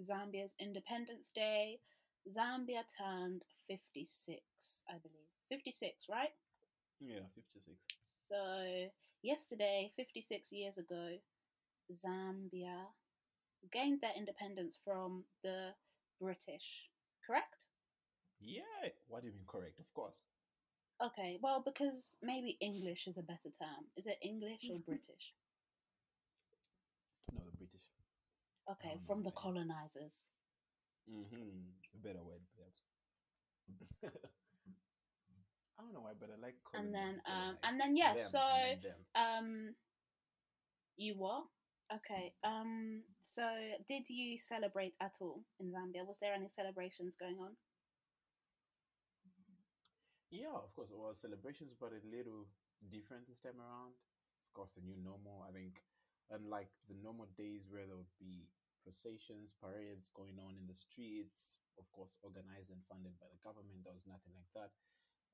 [0.01, 1.79] Zambia's Independence Day.
[2.27, 4.41] Zambia turned 56,
[4.89, 5.29] I believe.
[5.49, 6.33] 56, right?
[6.99, 7.77] Yeah, 56.
[8.29, 8.89] So,
[9.21, 11.17] yesterday, 56 years ago,
[11.91, 12.87] Zambia
[13.71, 15.73] gained their independence from the
[16.19, 16.89] British,
[17.25, 17.65] correct?
[18.39, 18.89] Yeah.
[19.07, 19.79] What do you mean correct?
[19.79, 20.15] Of course.
[21.01, 23.83] Okay, well, because maybe English is a better term.
[23.97, 25.33] Is it English or British?
[27.33, 27.87] No, the British.
[28.71, 30.23] Okay, from the colonizers.
[31.09, 31.67] Mm-hmm.
[31.95, 32.79] A better word, perhaps.
[34.03, 38.39] I don't know why, but I like And then, um, and then, yeah, Them, so,
[39.15, 39.75] um,
[40.95, 41.43] you what?
[41.93, 43.43] Okay, um, so
[43.87, 46.07] did you celebrate at all in Zambia?
[46.07, 47.51] Was there any celebrations going on?
[50.33, 50.89] Yeah, of course.
[50.89, 52.49] Well, celebrations, but a little
[52.89, 53.93] different this time around.
[53.93, 55.45] Of course, the new normal.
[55.45, 55.77] I think,
[56.33, 58.49] unlike the normal days where there would be
[58.81, 63.83] processions, parades going on in the streets, of course, organized and funded by the government,
[63.83, 64.71] there was nothing like that,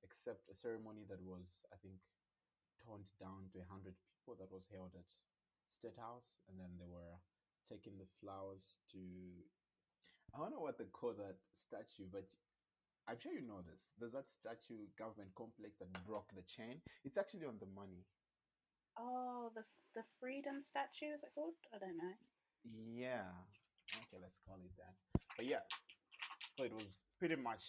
[0.03, 1.99] except a ceremony that was, I think,
[2.79, 5.07] toned down to a hundred people that was held at
[5.75, 7.19] State House, and then they were
[7.67, 9.01] taking the flowers to.
[10.35, 12.29] I don't know what they call that statue, but
[13.09, 13.81] I'm sure you know this.
[13.97, 16.81] There's that statue government complex that broke the chain.
[17.01, 18.05] It's actually on the money.
[18.97, 21.57] Oh, the the freedom statue is it called?
[21.73, 22.15] I don't know.
[22.93, 23.33] Yeah.
[23.89, 24.93] Okay, let's call it that.
[25.37, 25.65] But yeah,
[26.59, 26.83] so it was
[27.17, 27.63] pretty much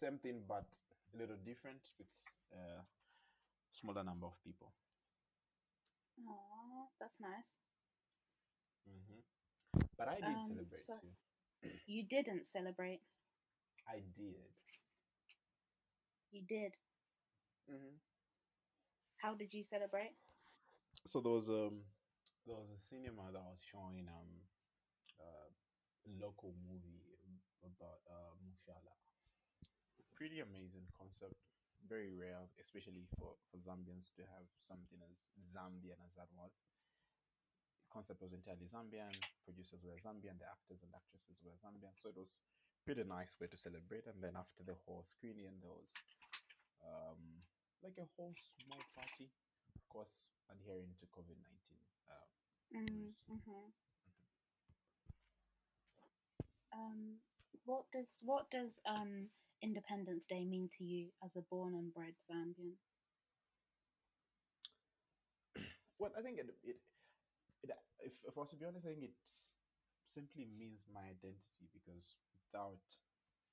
[0.00, 0.64] same thing, but
[1.14, 2.08] a little different with
[2.56, 2.80] a
[3.78, 4.72] smaller number of people.
[6.26, 7.52] Oh, that's nice.
[8.88, 9.20] hmm
[9.98, 11.12] But I did Um, celebrate so- too.
[11.86, 13.02] You didn't celebrate.
[13.86, 14.36] I did.
[16.30, 16.72] You did.
[17.68, 17.96] hmm
[19.18, 20.14] How did you celebrate?
[21.06, 21.84] So there was um
[22.46, 24.30] there was a cinema that was showing um
[25.20, 25.48] uh,
[26.06, 27.02] a local movie
[27.64, 28.94] about uh Mushala.
[30.14, 31.34] Pretty amazing concept.
[31.86, 35.14] Very rare, especially for, for Zambians to have something as
[35.54, 36.50] Zambian as that was.
[37.82, 41.94] The concept was entirely Zambian, producers were Zambian, the actors and actresses were Zambian.
[42.02, 42.30] So it was
[42.84, 44.06] pretty nice way to celebrate.
[44.06, 45.88] And then after the whole screening, there was
[46.82, 47.42] um
[47.82, 49.30] like a whole small party,
[49.74, 50.18] of course,
[50.50, 51.80] adhering to COVID nineteen.
[52.08, 52.26] Uh,
[52.74, 53.42] Mm, Nice.
[53.44, 53.70] hmm
[56.72, 57.20] Um,
[57.64, 59.30] what does what does um
[59.62, 62.76] Independence Day mean to you as a born and bred Zambian?
[65.98, 66.78] Well, I think it, it,
[67.62, 69.18] it if, if I was to be honest, I think it
[70.04, 72.82] simply means my identity because without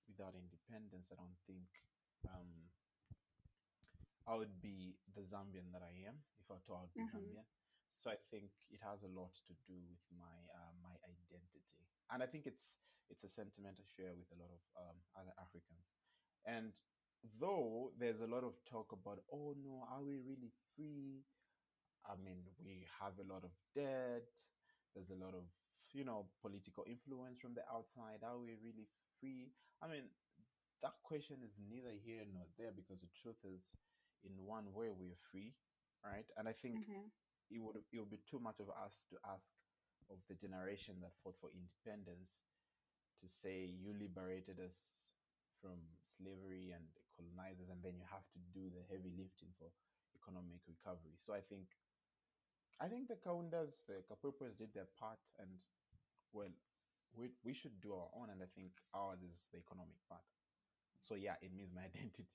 [0.08, 1.68] without independence, I don't think
[2.30, 2.70] um,
[4.28, 7.10] I would be the Zambian that I am if I thought I would be Mhm.
[7.10, 7.46] Zambian.
[7.98, 11.64] So I think it has a lot to do with my uh, my identity,
[12.12, 12.74] and I think it's
[13.10, 15.86] it's a sentiment I share with a lot of um, other Africans.
[16.46, 16.74] And
[17.40, 21.24] though there's a lot of talk about, oh no, are we really free?
[22.06, 24.24] I mean, we have a lot of debt.
[24.96, 25.46] There's a lot of,
[25.94, 28.24] you know, political influence from the outside.
[28.24, 28.88] Are we really
[29.20, 29.52] free?
[29.82, 30.10] I mean,
[30.82, 33.62] that question is neither here nor there because the truth is,
[34.24, 35.54] in one way, we're free,
[36.04, 36.26] right?
[36.38, 37.08] And I think hmm
[37.50, 39.46] it would it would be too much of us to ask
[40.10, 42.30] of the generation that fought for independence
[43.26, 44.78] to say you liberated us
[45.62, 46.86] from slavery and
[47.18, 49.72] colonizers and then you have to do the heavy lifting for
[50.16, 51.18] economic recovery.
[51.20, 51.76] So I think
[52.80, 55.64] I think the Kaundas, the Kapwepwes did their part and
[56.34, 56.52] well
[57.14, 60.24] we we should do our own and I think ours is the economic part.
[61.04, 62.28] So yeah, it means my identity.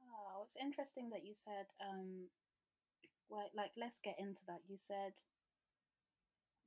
[0.00, 2.28] Wow, it's interesting that you said um,
[3.28, 4.60] well, like let's get into that.
[4.68, 5.14] You said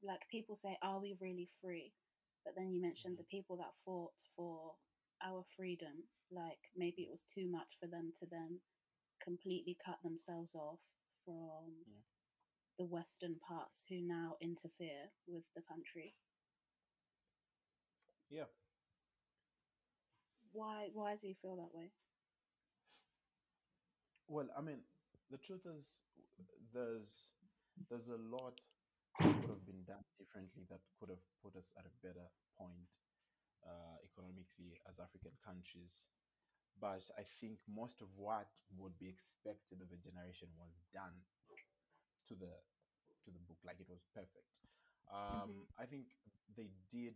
[0.04, 1.94] like people say, are we really free?
[2.46, 3.38] But then you mentioned the mm-hmm.
[3.38, 4.76] people that fought for
[5.24, 8.60] our freedom, like maybe it was too much for them to then
[9.24, 10.80] completely cut themselves off
[11.26, 12.02] from Yeah.
[12.78, 16.16] the western parts who now interfere with the country.
[18.30, 18.46] Yeah.
[20.52, 21.92] Why why do you feel that way?
[24.28, 24.80] Well, I mean,
[25.32, 25.86] the truth is,
[26.74, 27.10] there's
[27.90, 28.60] there's a lot
[29.40, 32.90] could have been done differently that could have put us at a better point
[33.66, 36.04] uh, economically as African countries.
[36.80, 41.26] But I think most of what would be expected of a generation was done
[42.28, 42.54] to the
[43.26, 44.48] to the book, like it was perfect.
[45.12, 46.16] Um, I think
[46.56, 47.16] they did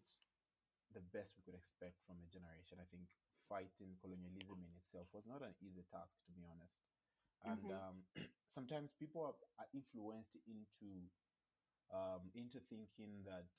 [0.93, 2.79] the best we could expect from a generation.
[2.79, 3.07] I think
[3.47, 6.77] fighting colonialism in itself was not an easy task, to be honest.
[7.43, 7.71] And Mhm.
[7.71, 7.95] um,
[8.47, 11.09] sometimes people are, are influenced into
[11.91, 13.49] um, into thinking that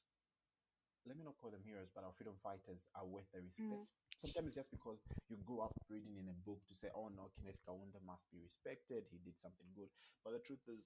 [1.04, 3.84] let me not call them heroes, but our freedom fighters are worth the respect.
[3.84, 4.24] Mm.
[4.24, 4.96] Sometimes just because
[5.28, 8.40] you grew up reading in a book to say, oh no, Kenneth Kaunda must be
[8.40, 9.92] respected, he did something good.
[10.24, 10.80] But the truth is,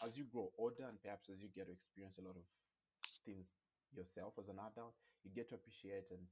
[0.00, 2.48] as you grow older and perhaps as you get to experience a lot of
[3.28, 3.44] things
[3.92, 6.24] yourself as an adult, you get to appreciate and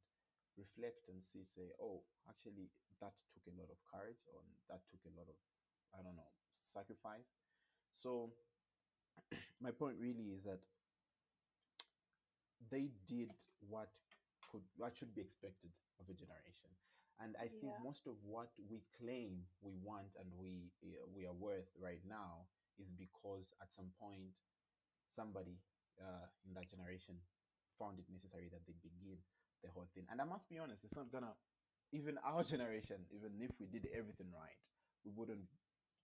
[0.56, 2.72] reflect and see, say, oh, actually,
[3.04, 4.40] that took a lot of courage or
[4.72, 5.36] that took a lot of,
[5.92, 6.32] I don't know,
[6.72, 7.28] sacrifice.
[7.92, 8.32] So,
[9.60, 10.60] my point really is that
[12.70, 13.30] they did
[13.68, 13.90] what
[14.50, 16.70] could what should be expected of a generation.
[17.18, 21.32] And i think most of what we claim we want and we uh, we are
[21.32, 22.44] worth right now
[22.78, 24.36] is because at some point
[25.16, 25.56] somebody
[25.96, 27.16] uh, in that generation
[27.80, 29.16] found it necessary that they begin
[29.64, 30.04] the whole thing.
[30.12, 31.32] And i must be honest it's not gonna
[31.92, 34.60] even our generation even if we did everything right
[35.04, 35.48] we wouldn't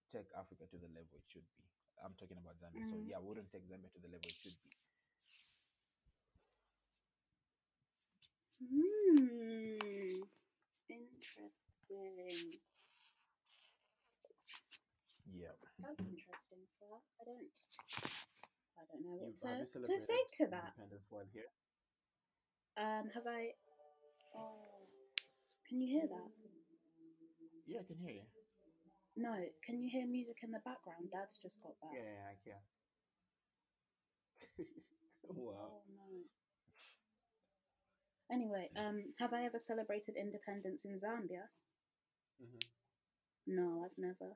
[0.08, 1.64] take africa to the level it should be
[2.04, 3.08] i'm talking about zambia so Mm.
[3.10, 4.70] yeah we wouldn't take zambia to the level it should be
[8.92, 10.22] Hmm.
[10.88, 12.60] Interesting.
[15.32, 16.92] yeah That's interesting, sir.
[17.20, 17.50] I don't.
[18.78, 20.72] I don't know what You've- to, to say to that.
[21.08, 21.50] While here?
[22.76, 23.52] Um, have I?
[24.34, 24.86] Oh,
[25.68, 26.30] can you hear that?
[27.66, 28.26] Yeah, I can hear you.
[29.16, 31.10] No, can you hear music in the background?
[31.12, 31.92] Dad's just got back.
[31.94, 32.62] Yeah, yeah, I can.
[35.36, 35.54] wow.
[35.68, 36.08] Oh no.
[38.32, 41.52] Anyway, um, have I ever celebrated independence in Zambia?
[42.40, 42.64] hmm
[43.46, 44.32] No, I've never.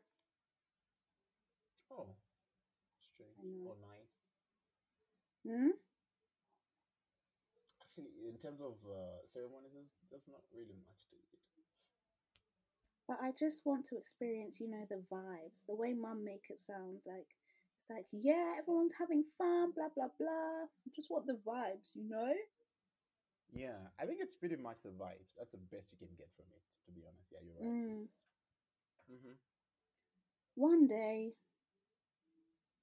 [1.90, 2.12] Oh,
[3.00, 4.12] strange or nice.
[5.46, 5.70] Hmm.
[7.80, 9.72] Actually, in terms of uh, ceremonies,
[10.10, 11.05] there's, not really much.
[13.08, 15.62] But I just want to experience, you know, the vibes.
[15.68, 17.26] The way Mum make it sounds like
[17.80, 20.64] it's like, yeah, everyone's having fun, blah blah blah.
[20.66, 22.32] I just want the vibes, you know.
[23.52, 25.30] Yeah, I think it's pretty much the vibes.
[25.38, 27.28] That's the best you can get from it, to be honest.
[27.32, 27.72] Yeah, you're right.
[27.72, 28.08] Mm.
[29.08, 29.34] hmm
[30.56, 31.34] One day,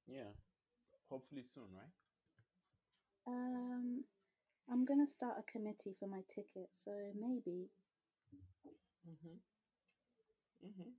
[0.07, 0.31] Yeah,
[1.09, 1.91] hopefully soon, right?
[3.27, 4.03] um,
[4.71, 7.69] I'm gonna start a committee for my ticket, so maybe
[9.05, 9.37] hmm
[10.63, 10.89] hmm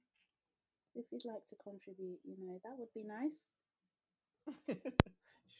[0.96, 3.36] if you'd like to contribute, you know, that would be nice.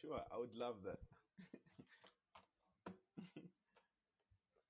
[0.01, 0.99] sure, I would love that.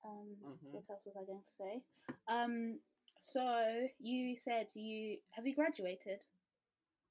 [0.03, 0.71] Um, Mhm.
[0.71, 1.83] what else was I going to say?
[2.27, 2.79] Um,
[3.19, 6.23] so you said you have you graduated,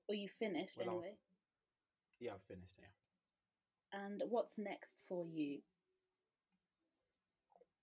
[0.09, 1.19] or you finished Well, I was- anyway?
[2.21, 2.77] yeah, I've finished.
[2.79, 2.93] Yeah.
[3.93, 5.61] And what's next for you?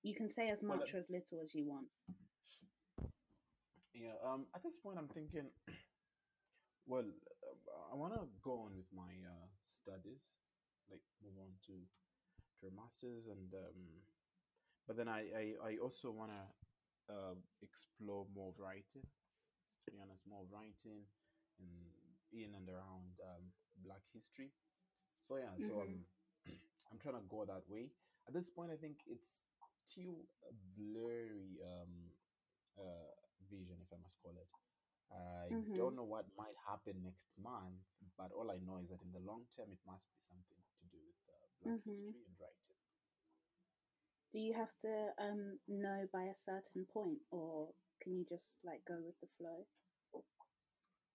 [0.04, 1.88] You can say as Well, much or as little as you want.
[3.94, 5.52] Yeah, um, at this point, I'm thinking,
[6.86, 7.06] well,
[7.92, 10.22] I want to go on with my uh, studies,
[10.90, 11.74] like move on to
[12.60, 14.02] to a master's, and um,
[14.88, 19.04] but then I I, I also want to uh, explore more writing.
[19.86, 21.06] To be honest, more writing
[21.60, 21.92] in
[22.32, 24.52] in and around um, Black history.
[25.28, 25.82] So yeah, so Mhm.
[25.82, 26.06] I'm
[26.92, 27.92] I'm trying to go that way.
[28.28, 29.42] At this point, I think it's
[29.88, 30.28] too
[30.78, 32.14] blurry um,
[32.78, 33.21] uh,
[33.52, 34.50] vision, if I must call it.
[35.12, 35.76] I Mhm.
[35.76, 37.84] don't know what might happen next month,
[38.18, 40.86] but all I know is that in the long term, it must be something to
[40.88, 41.86] do with uh, Black Mhm.
[41.86, 42.80] history and writing.
[44.32, 48.86] Do you have to um know by a certain point, or can you just like
[48.86, 49.68] go with the flow?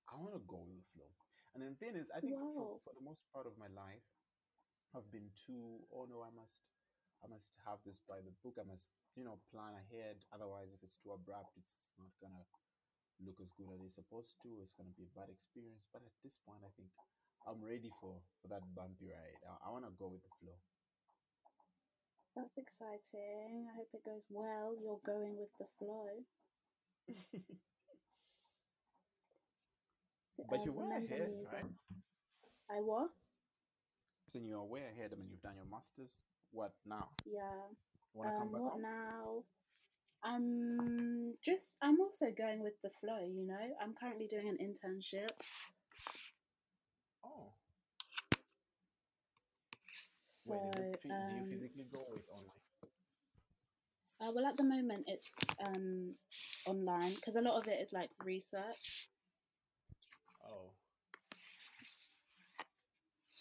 [0.08, 1.16] I want to go with the flow.
[1.54, 4.02] And then the thing is, I think for, for the most part of my life,
[4.94, 6.68] I've been too, oh no, I must,
[7.22, 8.56] I must have this by the book.
[8.60, 10.24] I must, you know, plan ahead.
[10.32, 12.46] Otherwise, if it's too abrupt, it's not gonna
[13.18, 14.62] look as good as it's supposed to.
[14.62, 15.86] It's gonna be a bad experience.
[15.92, 16.92] But at this point, I think
[17.46, 19.42] I'm ready for for that bumpy ride.
[19.44, 20.62] I, I want to go with the flow.
[22.34, 23.68] That's exciting.
[23.70, 24.76] I hope it goes well.
[24.76, 26.26] You're going with the flow.
[30.48, 31.66] but Um, you're way ahead, right?
[32.68, 33.16] I what?
[34.28, 35.12] So you're way ahead.
[35.12, 36.28] I mean, you've done your masters.
[36.50, 37.16] What now?
[37.24, 37.74] Yeah.
[38.22, 38.82] To come Um, back what home?
[38.82, 39.46] now?
[40.24, 41.76] I'm just.
[41.82, 43.20] I'm also going with the flow.
[43.26, 45.28] You know, I'm currently doing an internship.
[47.24, 47.52] Oh,
[50.30, 52.62] So, wait, is it, phy- do you um, physically go or online?
[54.20, 56.14] uh, well, at the moment it's um
[56.66, 59.08] online because a lot of it is like research.
[60.44, 60.72] Oh,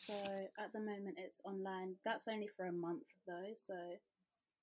[0.07, 0.13] So
[0.59, 1.95] at the moment it's online.
[2.05, 3.53] That's only for a month though.
[3.57, 3.75] So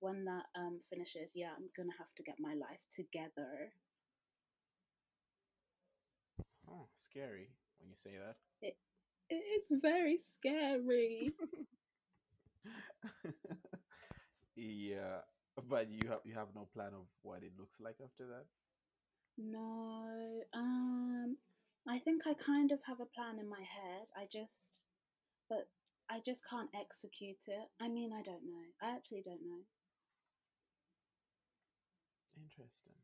[0.03, 3.73] when that um finishes, yeah, I'm gonna have to get my life together.
[6.69, 7.49] oh, scary
[7.79, 8.37] when you say that.
[8.63, 8.77] It,
[9.29, 11.33] it's very scary.
[14.57, 15.21] yeah,
[15.69, 18.45] but you have you have no plan of what it looks like after that.
[19.39, 21.37] No, um,
[21.89, 24.07] I think I kind of have a plan in my head.
[24.17, 24.81] I just,
[25.49, 25.69] but
[26.11, 27.69] I just can't execute it.
[27.81, 28.65] I mean, I don't know.
[28.83, 29.43] I actually don't
[32.37, 32.97] Interesting.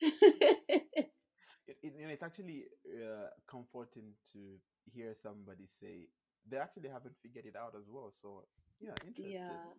[1.66, 4.58] It, it, it's actually uh, comforting to
[4.92, 6.08] hear somebody say
[6.48, 8.10] they actually haven't figured it out as well.
[8.22, 8.44] So
[8.80, 9.32] yeah, interesting.
[9.32, 9.72] yeah,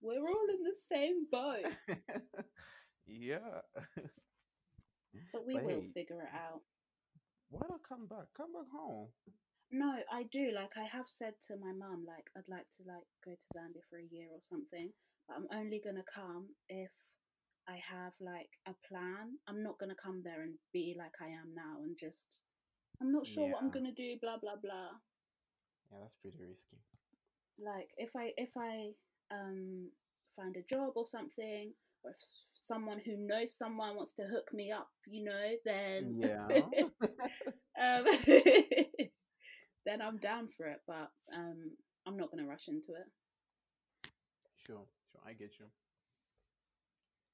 [0.00, 1.72] we're all in the same boat,
[3.06, 3.60] yeah.
[5.32, 6.62] but we But will hey, figure it out.
[7.50, 8.26] why not come back?
[8.36, 9.08] Come back home.
[9.72, 10.50] No, I do.
[10.52, 13.82] Like I have said to my mum, like I'd like to like go to Zambia
[13.90, 14.92] for a year or something,
[15.26, 16.90] but I'm only gonna come if
[17.68, 19.38] I have like a plan.
[19.48, 22.38] I'm not gonna come there and be like I am now and just
[23.00, 24.90] I'm not sure what I'm gonna do, blah blah blah.
[25.90, 26.78] yeah, that's pretty risky.
[27.58, 28.92] Like if I if I
[29.30, 29.90] um
[30.36, 32.16] find a job or something, or if
[32.66, 36.70] someone who knows someone wants to hook me up, you know, then Yeah,
[37.80, 38.04] um
[39.86, 40.80] then I'm down for it.
[40.86, 41.72] But um
[42.06, 43.06] I'm not gonna rush into it.
[44.66, 45.66] sure, sure, I get you.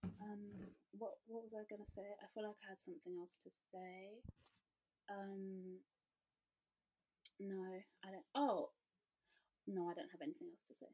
[0.04, 2.06] Um, what what was I gonna say?
[2.20, 4.20] I feel like I had something else to say.
[5.10, 5.80] Um,
[7.40, 7.64] no,
[8.04, 8.28] I don't.
[8.34, 8.70] Oh,
[9.66, 10.92] no, I don't have anything else to say.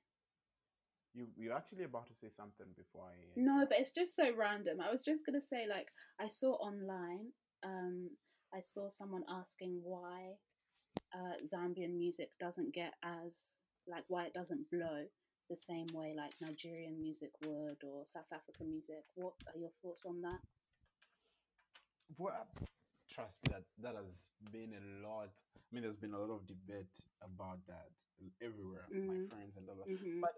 [1.14, 4.80] You you're actually about to say something before I No, but it's just so random.
[4.80, 5.88] I was just gonna say, like,
[6.20, 7.32] I saw online.
[7.64, 8.11] Um,
[8.54, 10.36] I saw someone asking why
[11.14, 13.32] uh, Zambian music doesn't get as
[13.88, 15.04] like why it doesn't blow
[15.49, 19.05] the same way like Nigerian music would or South African music.
[19.14, 20.40] What are your thoughts on that?
[22.18, 22.47] Well,
[23.11, 24.11] trust me, that that has
[24.53, 25.30] been a lot.
[25.57, 26.92] I mean, there's been a lot of debate
[27.22, 27.90] about that
[28.42, 29.90] everywhere, my Mm, friends and all that.
[29.90, 30.20] mm-hmm.
[30.20, 30.34] But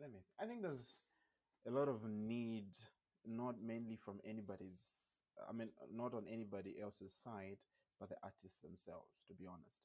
[0.00, 0.20] let me.
[0.40, 0.94] I think there's
[1.66, 2.66] a lot of need,
[3.26, 4.80] not mainly from anybody's.
[5.48, 7.58] I mean, not on anybody else's side,
[8.00, 9.12] but the artists themselves.
[9.28, 9.78] To be honest,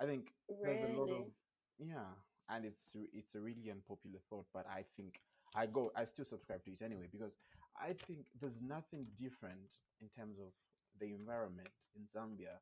[0.00, 0.32] I think
[0.62, 1.32] there's a lot of Really?
[1.78, 2.12] Yeah,
[2.48, 5.20] and it's it's a really unpopular thought, but I think
[5.54, 5.92] I go.
[5.96, 7.32] I still subscribe to it anyway because
[7.76, 9.70] I think there's nothing different
[10.00, 10.52] in terms of
[11.00, 12.60] the environment in Zambia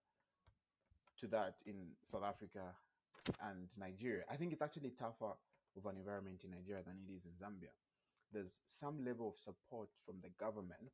[1.20, 2.74] to that in South Africa
[3.42, 4.24] and Nigeria.
[4.30, 5.32] I think it's actually tougher
[5.76, 7.72] of an environment in Nigeria than it is in Zambia.
[8.32, 10.90] There's some level of support from the government,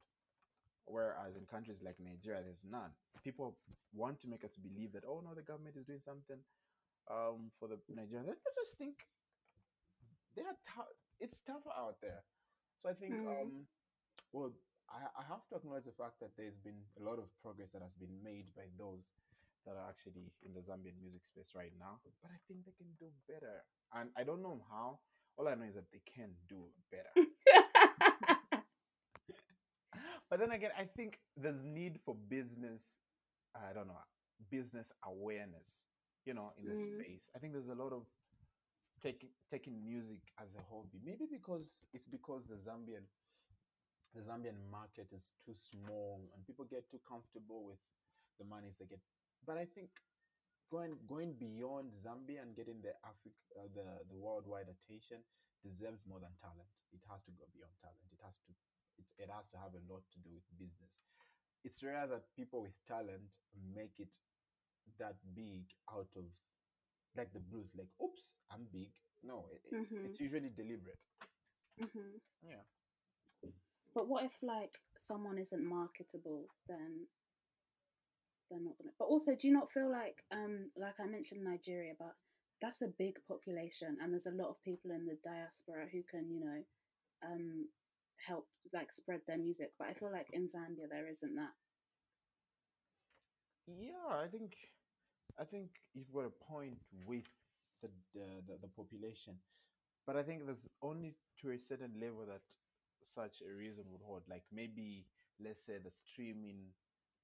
[0.87, 2.91] whereas in countries like Nigeria, there's none.
[3.23, 3.57] People
[3.95, 6.39] want to make us believe that, oh no, the government is doing something
[7.11, 8.41] um, for the Nigerians.
[8.47, 8.97] I just think
[10.37, 12.23] they are tou- it's tougher out there.
[12.83, 13.67] So I think, Mm, um,
[14.33, 14.53] well,
[14.91, 17.83] I, I have to acknowledge the fact that there's been a lot of progress that
[17.83, 19.05] has been made by those
[19.67, 21.99] that are actually in the Zambian music space right now.
[22.23, 23.65] But I think they can do better.
[23.95, 25.01] And I don't know how.
[25.39, 27.13] All I know is that they can do better.
[30.31, 32.81] But then again, I think there's need for business,
[33.55, 33.99] I don't know,
[34.51, 35.67] business awareness,
[36.27, 37.31] you know, in the mm, space.
[37.35, 38.05] I think there's a lot of
[39.03, 41.01] taking taking music as a hobby.
[41.05, 41.65] Maybe because
[41.95, 43.07] it's because the Zambian
[44.15, 47.79] the Zambian market is too small and people get too comfortable with
[48.39, 49.01] the monies they get.
[49.47, 49.91] But I think
[50.71, 55.23] going going beyond Zambia and getting the Africa uh, the the worldwide attention
[55.63, 56.71] deserves more than talent.
[56.93, 58.09] It has to go beyond talent.
[58.13, 58.53] It has to
[58.99, 60.95] it, it has to have a lot to do with business.
[61.65, 63.29] It's rare that people with talent
[63.75, 64.13] make it
[64.99, 66.25] that big out of
[67.17, 67.69] like the blues.
[67.77, 68.91] Like, oops, I'm big.
[69.23, 70.99] No, it, mhm, it's usually deliberate.
[71.81, 72.21] mhm.
[72.43, 72.63] Yeah.
[73.95, 76.47] But what if like someone isn't marketable?
[76.69, 77.07] Then
[78.51, 78.93] they're not gonna.
[78.99, 82.15] But also, do you not feel like, um, like I mentioned Nigeria, but
[82.63, 86.31] that's a big population, and there's a lot of people in the diaspora who can,
[86.31, 86.61] you know,
[87.27, 87.67] um,
[88.27, 89.73] help like spread their music.
[89.79, 91.55] But I feel like in Zambia there isn't that.
[93.67, 94.57] Yeah, I think
[95.39, 97.25] I think you've got a point with
[97.83, 99.35] the the, the, the population,
[100.07, 102.43] but I think there's only to a certain level that
[103.03, 104.23] such a reason would hold.
[104.29, 105.07] Like maybe
[105.41, 106.73] let's say the streaming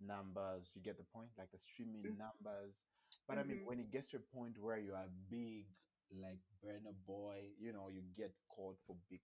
[0.01, 2.75] numbers, you get the point, like the streaming Mm, numbers.
[3.29, 3.65] But I mean, Mhm.
[3.65, 5.67] when it gets to a point where you are big,
[6.13, 9.21] like Burna Boy, you know, you get called for big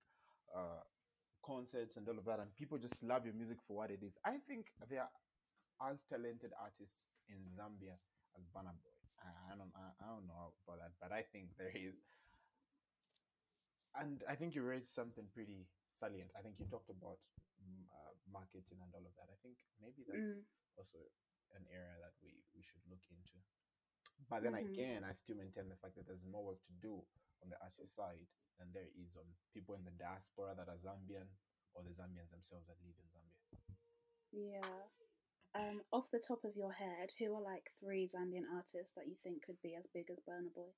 [0.54, 0.82] uh,
[1.44, 4.16] concerts and all of that, and people just love your music for what it is.
[4.24, 5.10] I think there are
[5.92, 7.96] as talented artists in Zambia
[8.36, 8.94] as Burna Boy.
[9.20, 11.96] I, I don't, I, I don't know about that, but I think there is
[13.96, 15.66] and I think you raised something pretty
[15.98, 16.30] salient.
[16.38, 17.18] I think you talked about
[17.58, 19.26] mm, uh, marketing and all of that.
[19.32, 20.44] I think maybe that's Mm.
[20.78, 21.10] also
[21.56, 23.40] an area that we, we should look into.
[24.28, 24.70] But then Mhm.
[24.70, 27.02] again, I still maintain the fact that there's more work to do
[27.42, 28.28] on the artist side
[28.60, 31.26] than there is on people in the diaspora that are Zambian
[31.74, 33.42] or the Zambians themselves that live in Zambia.
[34.30, 34.86] Yeah.
[35.54, 39.16] Um, off the top of your head, who are like three Zambian artists that you
[39.22, 40.70] think could be as big as Burna Boy?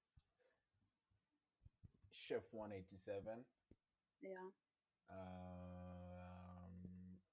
[2.11, 3.45] Chef 187.
[4.23, 4.47] Yeah.
[5.11, 6.71] Um,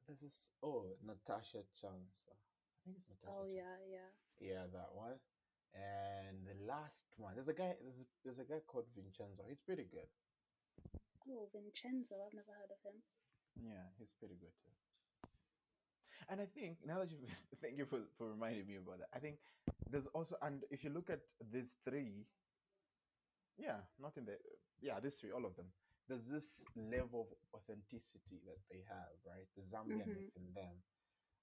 [0.08, 0.50] there's this.
[0.64, 2.34] Oh, Natasha Chansa.
[2.34, 3.30] I think it's Natasha.
[3.30, 3.54] Oh Chansa.
[3.54, 4.10] yeah, yeah.
[4.42, 5.22] Yeah, that one.
[5.78, 7.78] And the last one, there's a guy.
[7.78, 9.46] There's there's a guy called Vincenzo.
[9.46, 10.10] He's pretty good.
[11.30, 12.18] Oh, Vincenzo.
[12.26, 12.98] I've never heard of him.
[13.62, 14.74] Yeah, he's pretty good too.
[16.30, 17.18] And I think now that you
[17.62, 19.10] thank you for, for reminding me about that.
[19.14, 19.38] I think
[19.90, 22.26] there's also and if you look at these three,
[23.58, 24.38] yeah, not in the
[24.82, 25.68] yeah these three, all of them.
[26.08, 29.48] There's this level of authenticity that they have, right?
[29.60, 30.80] The Zambianness in them.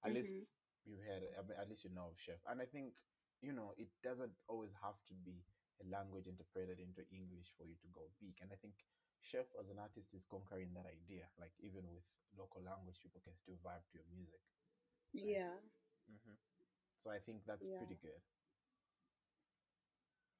[0.05, 0.47] At least Mhm.
[0.85, 2.39] you had, I mean, at least you know of Chef.
[2.47, 2.93] And I think
[3.41, 5.43] you know it doesn't always have to be
[5.81, 8.37] a language interpreted into English for you to go big.
[8.41, 8.73] And I think
[9.21, 11.27] Chef as an artist is conquering that idea.
[11.39, 12.05] Like even with
[12.37, 14.41] local language, people can still vibe to your music.
[15.15, 15.55] Yeah.
[16.09, 16.35] hmm
[17.03, 17.77] So I think that's Yeah.
[17.77, 18.21] pretty good.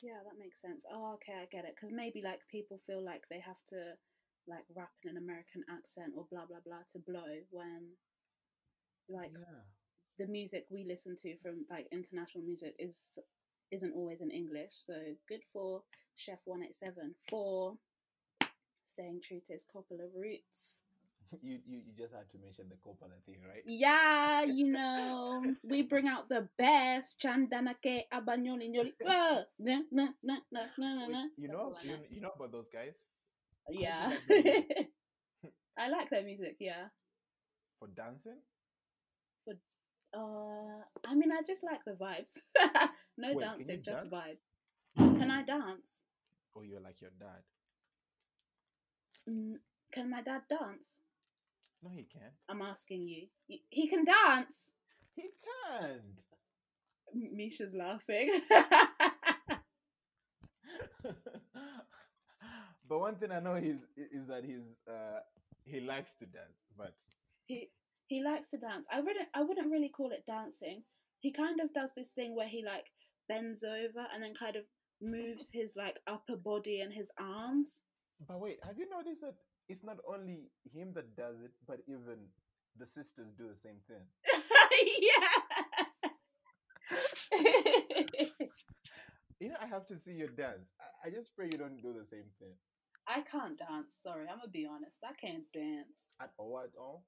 [0.01, 0.83] Yeah, that makes sense.
[0.91, 1.75] Oh, okay, I get it.
[1.75, 3.95] Because maybe like people feel like they have to
[4.47, 7.97] like rap in an American accent or blah blah blah to blow when
[9.09, 9.63] like yeah.
[10.19, 13.01] the music we listen to from like international music is
[13.71, 14.73] isn't always in English.
[14.85, 14.93] So
[15.27, 15.83] good for
[16.15, 17.77] Chef One Eight Seven for
[18.83, 20.81] staying true to his Kopala roots.
[21.43, 23.63] You, you you just had to mention the Kopala thing, right?
[23.65, 27.19] Yeah, you know, we bring out the best.
[27.19, 28.93] Chanda Na Kay abanyoli nyoli.
[29.07, 31.23] Ah, na, na, na, na, na, na, Wait, na.
[31.37, 32.93] you know you, you know about those guys
[33.69, 34.13] Yeah.
[35.77, 36.87] I like their music, yeah.
[37.79, 38.39] for dancing?
[39.43, 39.53] For,
[40.15, 42.39] uh, I mean, I just like the vibes.
[43.17, 44.13] no Wait, dancing, just dance?
[44.13, 44.45] vibes.
[45.19, 45.83] Can I dance?
[46.53, 47.43] Or you're like your dad?
[49.29, 49.55] Mm,
[49.91, 51.01] Can my dad dance?
[51.83, 52.33] No, he can't.
[52.49, 53.27] I'm asking you.
[53.69, 54.69] He can dance.
[55.15, 55.23] He
[55.69, 56.21] can't.
[57.13, 58.41] Misha's laughing.
[62.89, 65.19] but one thing I know is is that he's uh
[65.65, 66.93] he likes to dance, but
[67.45, 67.69] he
[68.07, 68.85] he likes to dance.
[68.91, 70.83] I wouldn't I wouldn't really call it dancing.
[71.19, 72.85] He kind of does this thing where he like
[73.27, 74.63] bends over and then kind of
[75.01, 77.83] moves his like upper body and his arms.
[78.27, 79.35] but wait, have you noticed that
[79.69, 82.29] it's not only him that does it, but even
[82.77, 84.03] the sisters do the same thing.
[85.01, 85.85] yeah.
[89.39, 90.69] You know, I have to see your dance.
[90.79, 92.53] I, I just pray you don't do the same thing
[93.07, 93.87] I can't dance.
[94.03, 94.95] Sorry, I'm gonna be honest.
[95.03, 95.93] I can't dance.
[96.21, 96.59] at all.
[96.63, 97.03] At all.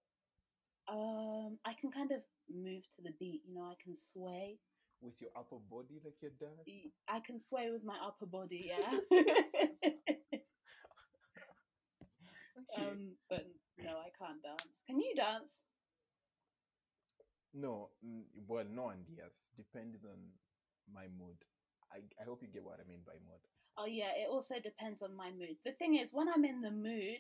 [0.89, 2.21] Um, I can kind of
[2.53, 3.41] move to the beat.
[3.47, 4.57] You know, I can sway.
[5.01, 6.67] with your upper body like your dad?
[7.09, 8.71] I can sway with my upper body.
[8.71, 8.99] Yeah.
[12.75, 13.45] Um, but
[13.77, 14.73] no, I can't dance.
[14.87, 15.61] Can you dance?
[17.53, 17.89] no,
[18.47, 20.19] well, no and yes, depending on
[20.93, 21.37] my mood.
[21.91, 23.41] I, I hope you get what I mean by mood.
[23.77, 25.55] Oh yeah, it also depends on my mood.
[25.65, 27.17] The thing is, when I'm in the mood,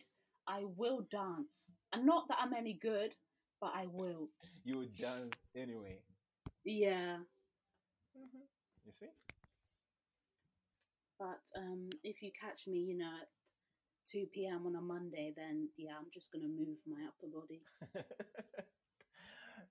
[0.47, 1.69] I will dance.
[1.93, 3.13] And not that I'm any good,
[3.61, 4.29] but I will.
[4.63, 5.99] You would dance anyway.
[6.65, 7.19] Yeah.
[8.13, 9.07] You see?
[11.17, 13.15] But um, if you catch me, you know,
[14.11, 14.65] 2 p.m.
[14.65, 17.61] on a Monday, then yeah, I'm just gonna move my upper body.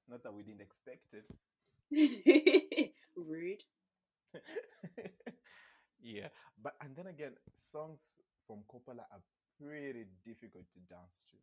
[0.09, 1.27] Not that we didn't expect it.
[3.17, 3.63] Rude.
[6.03, 6.29] yeah,
[6.63, 7.33] but and then again,
[7.73, 7.99] songs
[8.47, 9.23] from Kopala are
[9.61, 11.37] pretty difficult to dance to.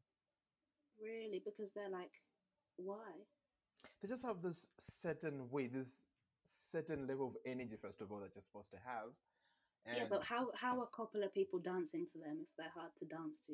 [1.01, 2.11] Really, because they're like,
[2.77, 3.11] why?
[4.01, 4.67] They just have this
[5.01, 5.87] certain way, this
[6.71, 9.11] certain level of energy, first of all, that you're supposed to have.
[9.85, 13.05] And Yeah, but how how are Kopala people dancing to them if they're hard to
[13.05, 13.53] dance to?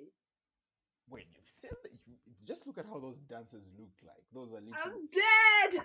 [1.10, 2.16] when you've seen that, you,
[2.48, 4.24] just look at how those dancers look like.
[4.32, 4.74] Those are little.
[4.86, 5.82] I'm dead.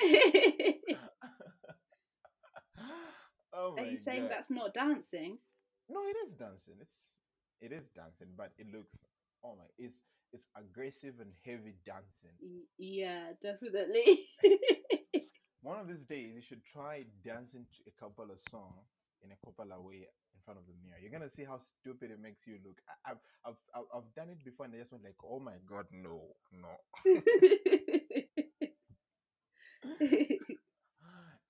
[3.54, 4.30] oh Are you saying God.
[4.30, 5.38] that's not dancing?
[5.88, 6.74] No, it is dancing.
[6.80, 6.92] It's
[7.60, 8.92] it is dancing, but it looks
[9.44, 9.96] oh my it's
[10.32, 12.36] it's aggressive and heavy dancing.
[12.76, 14.28] Yeah, definitely.
[15.68, 18.88] One of these days you should try dancing to a couple of songs
[19.20, 20.96] in a couple of way in front of the mirror.
[20.96, 22.80] You're gonna see how stupid it makes you look.
[22.88, 25.60] I, I've, I've I've I've done it before and I just went like, oh my
[25.68, 26.72] god, no, no.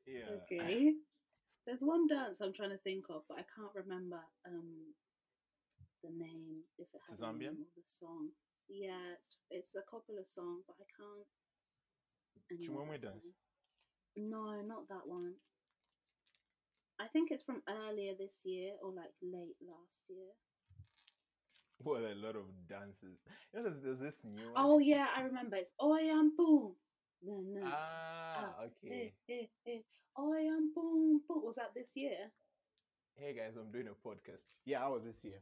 [0.03, 0.35] yeah.
[0.43, 0.99] okay.
[1.65, 4.19] There's one dance I'm trying to think of, but I can't remember
[4.51, 4.99] um
[6.03, 7.55] the name if it has a Zambian?
[7.55, 8.35] the song.
[8.67, 11.31] Yeah, it's, it's a Kopala song, but I can't.
[12.67, 13.48] Chimwemwe dance?
[14.17, 15.35] No, not that one.
[17.01, 20.33] I think it's from earlier this year or like late last year.
[21.81, 23.19] Well, a lot of dances.
[23.55, 24.55] You know, there's, there's this new one.
[24.57, 25.57] Oh yeah, I remember.
[25.57, 26.73] It's Oi am boom.
[27.23, 27.61] No, no.
[27.65, 29.13] Ah, Ah, okay.
[29.29, 29.81] Eh, eh, eh.
[30.21, 31.43] Oi am boom boom.
[31.45, 32.33] Was that this year?
[33.15, 34.43] Hey guys, I'm doing a podcast.
[34.65, 35.41] Yeah, I was this year.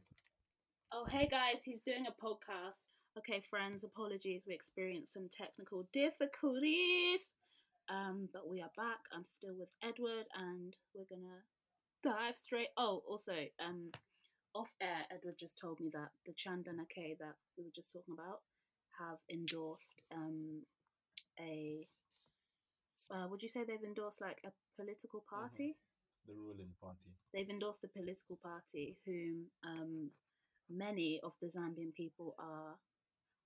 [0.93, 2.85] Oh hey guys, he's doing a podcast.
[3.17, 4.43] Okay, friends, apologies.
[4.47, 7.31] We experienced some technical difficulties.
[7.89, 8.99] Um, but we are back.
[9.13, 11.39] I'm still with Edward and we're gonna
[12.03, 13.89] dive straight oh also um
[14.53, 16.85] off air Edward just told me that the Chandana
[17.19, 18.41] that we were just talking about
[18.99, 20.61] have endorsed um
[21.39, 21.87] a
[23.09, 25.77] uh, would you say they've endorsed like a political party?
[26.27, 27.15] The ruling party.
[27.33, 30.09] They've endorsed a political party whom um,
[30.69, 32.75] many of the Zambian people are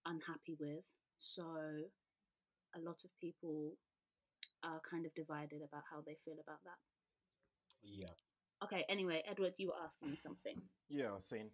[0.08, 0.84] unhappy with.
[1.16, 1.44] So
[2.76, 3.78] a lot of people
[4.64, 6.80] are kind of divided about how they feel about that.
[7.84, 8.14] Yeah.
[8.64, 10.62] Okay, anyway, Edward, you were asking me something.
[10.90, 11.50] Yeah, I was saying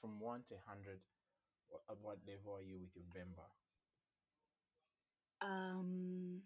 [0.00, 0.98] from 1 to 100,
[1.68, 3.46] what, at what level are you with your Bemba?
[5.40, 6.42] Um,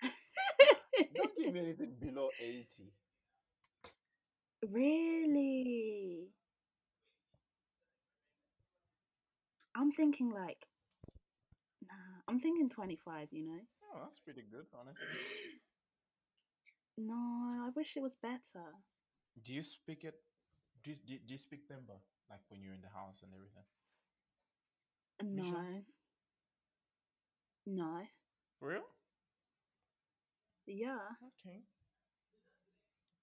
[1.14, 2.66] Don't give me anything below 80.
[4.72, 6.28] really?
[9.76, 10.77] I'm thinking like, nah,
[12.28, 13.60] I'm thinking 25, you know?
[13.82, 15.06] Oh, that's pretty good, honestly.
[16.98, 18.66] No, I wish it was better.
[19.42, 20.14] Do you speak it?
[20.84, 21.96] Do you, do you- do you speak Bemba?
[22.28, 23.64] Like when you're in the house and everything?
[25.22, 25.84] No.
[27.66, 28.06] No.
[28.60, 28.84] Real?
[30.66, 30.98] Yeah.
[31.32, 31.64] Okay.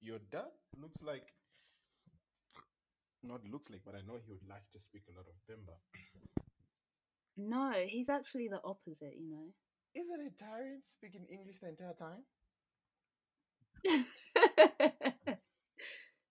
[0.01, 0.49] Your dad
[0.81, 1.27] looks like.
[3.23, 5.77] Not looks like, but I know he would like to speak a lot of Bemba.
[7.37, 9.51] No, he's actually the opposite, you know.
[9.93, 12.23] Isn't it tiring speaking English the entire time?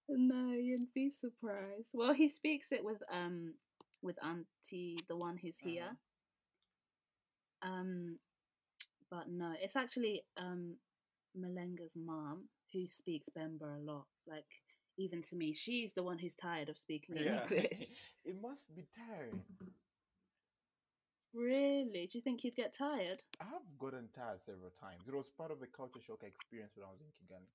[0.09, 1.88] no, you'd be surprised.
[1.92, 3.55] Well, he speaks it with um
[4.02, 5.96] with Auntie, the one who's here.
[7.62, 8.18] Um,
[9.11, 10.76] but no, it's actually um
[11.38, 14.07] Malenga's mom who speaks Bemba a lot.
[14.26, 14.44] Like
[14.98, 17.88] even to me, she's the one who's tired of speaking in English.
[18.24, 19.42] it must be tiring.
[21.35, 22.07] Really?
[22.11, 23.22] Do you think you'd get tired?
[23.41, 25.03] I have gotten tired several times.
[25.07, 27.49] It was part of the culture shock experience when I was in Kigali.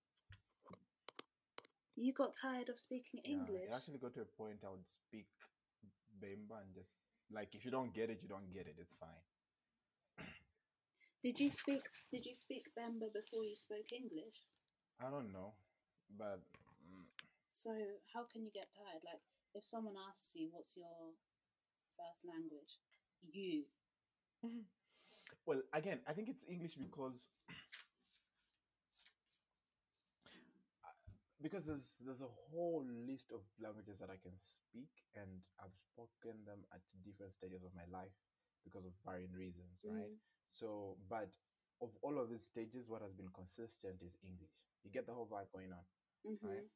[1.95, 3.67] You got tired of speaking Yeah, English.
[3.67, 5.27] it actually got to a point I would speak
[6.21, 6.89] Bemba and just
[7.31, 8.75] like if you don't get it, you don't get it.
[8.79, 9.23] It's fine.
[11.23, 11.83] Did you speak?
[12.11, 14.47] Did you speak Bemba before you spoke English?
[15.03, 15.53] I don't know,
[16.17, 16.39] but
[16.87, 17.03] mm,
[17.51, 17.71] So
[18.13, 19.03] how can you get tired?
[19.03, 19.19] Like
[19.53, 21.11] if someone asks you, "What's your
[21.97, 22.79] first language?"
[23.21, 23.65] You.
[25.45, 27.25] well, again, I think it's English because
[31.41, 36.43] because there's there's a whole list of languages that I can speak, and I've spoken
[36.45, 38.13] them at different stages of my life
[38.63, 40.11] because of varying reasons, right?
[40.11, 40.19] Mm.
[40.51, 41.29] So, but
[41.81, 44.51] of all of these stages, what has been consistent is English.
[44.83, 45.85] You get the whole vibe going on.
[46.27, 46.43] Mhm.
[46.43, 46.67] Right.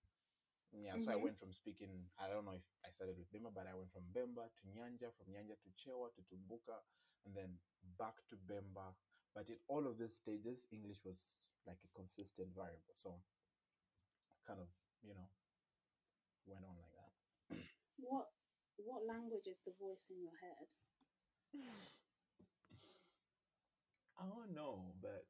[0.74, 1.18] Yeah, so I Mhm.
[1.22, 4.04] went from speaking, I don't know if I started with Bemba, but I went from
[4.12, 6.82] Bemba to Nyanja, from Nyanja to Chewa to Tumbuka,
[7.26, 7.60] and then
[8.00, 8.94] back to Bemba.
[9.36, 11.16] But in all of these stages, English was
[11.66, 12.96] like a consistent variable.
[12.98, 13.22] So
[14.48, 14.68] kind of,
[15.04, 15.30] you know,
[16.46, 17.12] went on like that.
[17.98, 18.30] What
[18.78, 20.68] What language is the voice in your head?
[24.20, 25.26] I don't know, but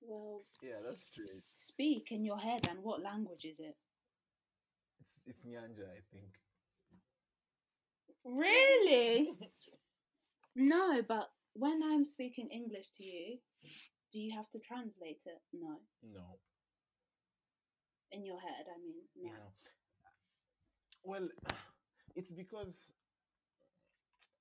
[0.00, 1.42] Well, yeah, that's true.
[1.54, 3.76] speak in your head, and what language is it?
[5.00, 6.32] It's it's Nyanja, I think.
[8.24, 9.30] Really?
[10.56, 13.38] no, but when I'm speaking English to you,
[14.12, 15.40] do you have to translate it?
[15.52, 15.76] No.
[16.02, 16.24] No.
[18.12, 19.02] In your head, I mean.
[19.16, 19.30] No.
[19.30, 19.48] Yeah.
[21.04, 21.28] Well,
[22.16, 22.72] it's because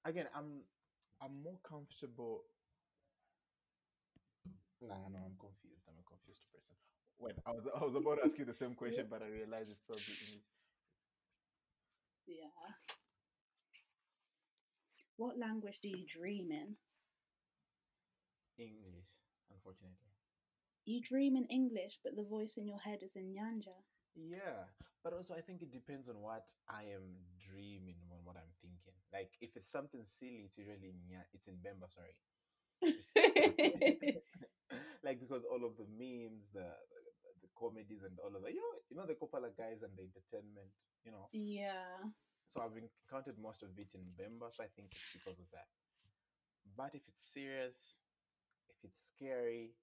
[0.05, 0.61] again, I'm
[1.21, 2.43] I'm more comfortable.
[4.81, 5.83] Nah, no, I'm confused.
[5.89, 6.75] I'm a confused person.
[7.19, 9.71] Wait, I was I was about to ask you the same question, but I realized
[9.71, 10.45] it's probably English.
[12.27, 12.69] Yeah.
[15.17, 16.75] What language do you dream in?
[18.57, 19.09] English,
[19.51, 20.13] unfortunately.
[20.85, 23.75] You dream in English, but the voice in your head is in Nyanja.
[24.15, 24.65] Yeah,
[25.03, 28.93] but also I think it depends on what I am dreaming, on what I'm thinking.
[29.13, 31.89] Like if it's something silly, it's usually in Nya- it's in Bemba.
[31.89, 32.15] Sorry.
[35.05, 36.67] like because all of the memes, the
[37.41, 40.03] the comedies, and all of that, you know, you know the Kopala guys and the
[40.03, 40.71] entertainment,
[41.05, 41.29] you know.
[41.33, 42.03] yeah.
[42.49, 45.67] So I've encountered most of it in Bemba, so I think it's because of that.
[46.75, 47.75] But if it's serious,
[48.69, 49.73] if if it's scary,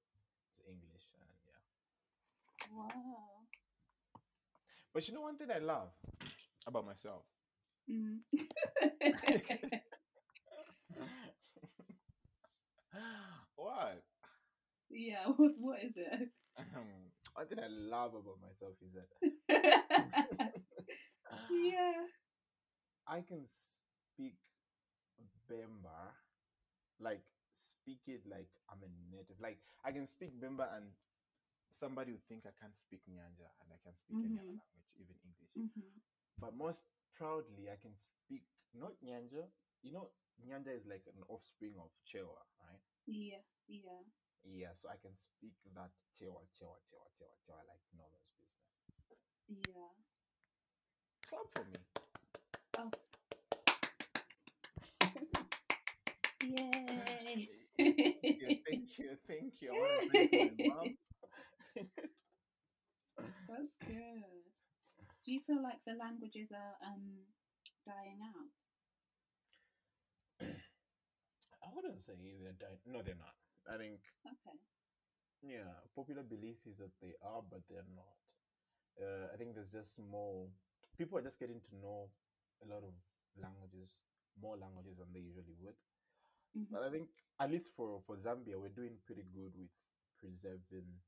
[0.48, 1.60] it's English, and yeah.
[2.72, 3.46] Wow.
[4.92, 5.90] But you know one thing I love
[6.66, 7.24] about myself.
[7.90, 8.20] Mm.
[13.56, 14.02] what?
[14.90, 15.26] Yeah.
[15.36, 16.30] What, what is it?
[16.58, 19.08] Um, one thing I love about myself is that
[21.50, 22.04] yeah.
[23.06, 24.36] I can speak
[25.48, 26.12] Bemba,
[27.00, 27.22] like
[27.60, 29.36] speak it like I'm a native.
[29.40, 30.86] Like I can speak Bemba, and
[31.80, 34.60] somebody would think I can't speak Nyanja, and I can speak any other Mhm.
[34.62, 35.54] language, even English.
[35.56, 36.00] hmm
[36.38, 36.82] But most
[37.16, 39.48] proudly, I can speak not Nyanja.
[39.82, 40.10] You know,
[40.46, 42.82] Nyanja is like an offspring of Chewa, right?
[43.06, 43.42] Yeah.
[43.68, 44.02] Yeah.
[44.44, 45.90] Yeah, so I can speak that
[46.20, 48.76] Chewa, Chewa, Chewa, Chewa, Chewa like no one's business.
[49.48, 49.92] Yeah.
[51.28, 51.80] Clap for me.
[52.76, 52.90] Oh.
[56.44, 57.48] Yay.
[57.76, 59.72] Thank you, thank you, thank you.
[59.72, 60.96] I want to thank my mom.
[63.48, 64.44] That's good.
[65.24, 67.24] Do you feel like the languages are um
[67.86, 68.52] dying out?
[71.64, 72.78] I wouldn't say they're dying.
[72.86, 73.34] No, they're not.
[73.68, 74.58] I think, Okay.
[75.42, 78.16] yeah, popular belief is that they are, but they're not.
[79.00, 80.48] Uh, I think there's just more.
[80.98, 82.10] People are just getting to know
[82.62, 82.94] a lot of
[83.36, 83.90] languages,
[84.40, 85.76] more languages than they usually would.
[86.56, 86.66] Mhm.
[86.70, 87.08] But I think,
[87.40, 89.70] at least for, for Zambia, we're doing pretty good with
[90.18, 91.00] preserving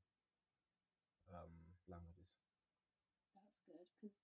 [1.33, 1.51] um,
[1.87, 2.27] languages.
[3.33, 4.17] That's good because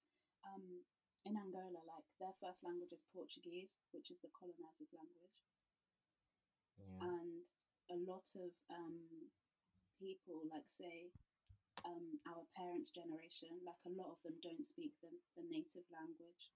[0.44, 0.84] um
[1.24, 5.40] in Angola, like their first language is Portuguese, which is the colonizers' language,
[6.78, 7.00] Yeah.
[7.02, 7.46] and
[7.92, 9.30] a lot of um
[10.00, 11.12] people, like say
[11.86, 16.52] um our parents' generation, like a lot of them don't speak the the native language.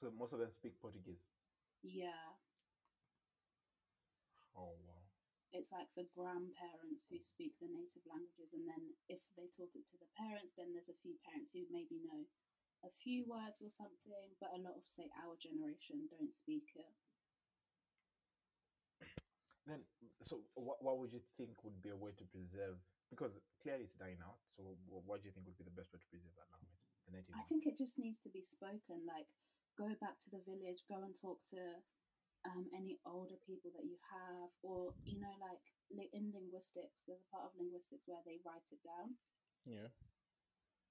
[0.00, 1.24] so most of them speak Portuguese.
[1.82, 2.34] Yeah,
[4.56, 5.04] Oh, wow.
[5.52, 9.86] it's like the grandparents who speak the native languages, and then if they taught it
[9.88, 12.26] to the parents, then there's a few parents who maybe know
[12.84, 16.94] a few words or something, but a lot of say our generation don't speak it.
[19.66, 19.80] Then,
[20.22, 22.76] so what, what would you think would be a way to preserve?
[23.08, 24.36] Because clearly it's dying out.
[24.56, 26.84] So, wh- what do you think would be the best way to preserve that language,
[27.06, 27.48] the native I one?
[27.48, 29.06] think it just needs to be spoken.
[29.06, 29.26] Like,
[29.76, 31.80] go back to the village, go and talk to
[32.44, 37.24] um, any older people that you have, or you know, like li- in linguistics, there's
[37.24, 39.16] a part of linguistics where they write it down.
[39.64, 39.88] Yeah.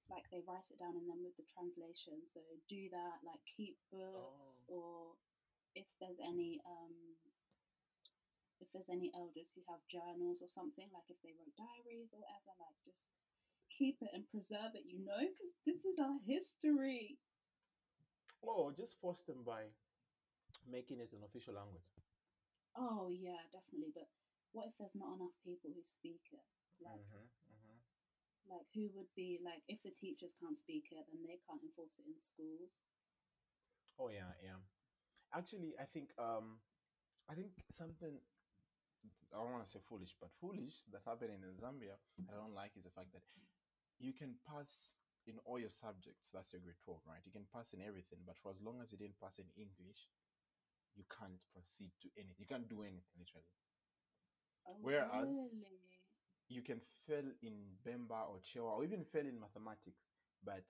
[0.09, 2.27] Like they write it down and then with the translation.
[2.33, 3.23] So do that.
[3.23, 5.15] Like keep books, or
[5.75, 7.15] if there's any um,
[8.63, 12.23] if there's any elders who have journals or something, like if they wrote diaries or
[12.23, 13.05] whatever, like just
[13.69, 14.87] keep it and preserve it.
[14.87, 17.19] You know, because this is our history.
[18.41, 19.69] Or just force them by
[20.67, 21.95] making it an official language.
[22.75, 23.91] Oh yeah, definitely.
[23.93, 24.09] But
[24.51, 26.45] what if there's not enough people who speak it?
[26.79, 27.77] Like, Mm-hmm, mm-hmm.
[28.47, 31.97] like who would be like if the teachers can't speak it, then they can't enforce
[31.99, 32.81] it in schools.
[33.99, 34.59] Oh yeah, yeah.
[35.33, 36.59] Actually, I think um,
[37.29, 38.19] I think something
[39.33, 41.97] I don't want to say foolish, but foolish that's happening in Zambia.
[42.29, 43.25] I don't like is the fact that
[43.99, 44.69] you can pass
[45.25, 46.29] in all your subjects.
[46.33, 47.23] That's your grade twelve, right?
[47.25, 50.11] You can pass in everything, but for as long as you didn't pass in English,
[50.93, 52.37] you can't proceed to anything.
[52.37, 53.49] You can't do anything literally.
[54.69, 55.65] Oh, Whereas- really?
[56.49, 60.05] you can fail in Bemba or Chewa or even fail in mathematics,
[60.43, 60.63] but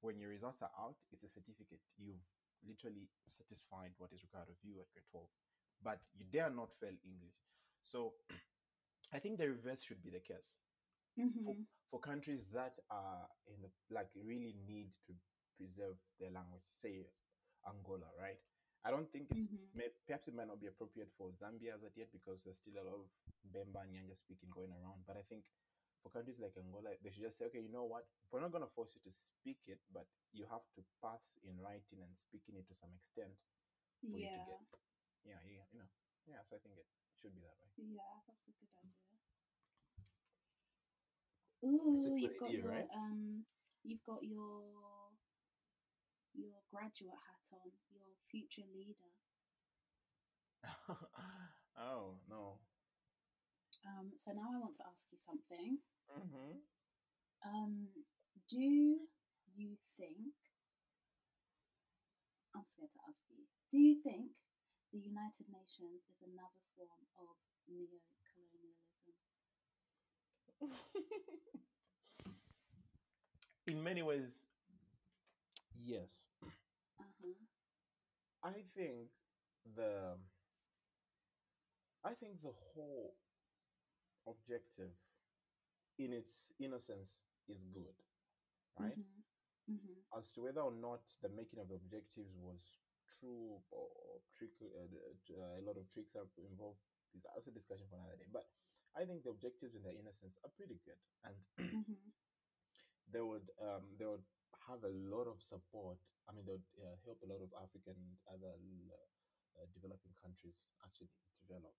[0.00, 1.82] when your results are out, it's a certificate.
[1.98, 2.24] You've
[2.66, 5.28] literally satisfied what is required of you at grade 12,
[5.82, 7.36] but you dare not fail English.
[7.84, 8.14] So
[9.12, 10.60] I think the reverse should be the case
[11.16, 11.66] Mhm.
[11.90, 15.14] for countries that are in the like really need to
[15.56, 17.10] preserve their language, say
[17.66, 18.38] Angola, right?
[18.84, 19.68] I don't think it's Mhm.
[19.74, 22.84] may, perhaps it might not be appropriate for Zambia as yet because there's still a
[22.86, 23.06] lot of
[23.52, 25.04] Bemba and Nyanja speaking going around.
[25.06, 25.44] But I think
[26.02, 28.06] for countries like Angola, they should just say, okay, you know what?
[28.30, 31.60] We're not going to force you to speak it, but you have to pass in
[31.60, 33.36] writing and speaking it to some extent
[34.10, 34.44] for you to Yeah.
[34.46, 34.60] get.
[35.24, 35.90] Yeah, yeah, you know,
[36.26, 36.42] yeah.
[36.48, 36.86] So I think it
[37.20, 37.68] should be that way.
[37.76, 39.20] Yeah, that's a good idea.
[41.64, 42.88] Ooh, you've got idea, your right?
[42.96, 43.44] um,
[43.84, 44.64] you've got your
[46.32, 49.12] your graduate hat on, your future leader.
[51.78, 52.58] oh no.
[53.86, 55.78] Um, so now I want to ask you something.
[56.08, 56.60] Mm-hmm.
[57.44, 57.88] Um,
[58.48, 58.60] do
[59.56, 60.36] you think?
[62.54, 63.44] I'm scared to ask you.
[63.70, 64.32] Do you think
[64.92, 67.36] the United Nations is another form of
[67.66, 69.14] neo-colonialism?
[73.66, 74.26] in many ways,
[75.84, 76.10] yes.
[76.98, 77.34] Uh huh.
[78.42, 79.08] I think
[79.76, 80.16] the
[82.04, 83.16] I think the whole
[84.26, 84.92] objective,
[85.98, 87.10] in its innocence,
[87.48, 87.94] is good,
[88.78, 88.96] right?
[88.96, 89.24] Mhm.
[89.68, 90.04] Mhm.
[90.16, 92.60] As to whether or not the making of the objectives was
[93.20, 96.80] true or, or trick, uh, uh, a lot of tricks are involved.
[97.14, 98.28] is- That's a discussion for another day.
[98.32, 98.48] But
[98.96, 101.36] I think the objectives in their innocence are pretty good, and
[101.72, 102.12] Mhm.
[103.12, 104.24] they would um, they would
[104.68, 105.98] have a lot of support.
[106.28, 109.06] I mean, they would uh, help a lot of African and other uh,
[109.60, 111.10] uh, developing countries actually
[111.42, 111.74] develop.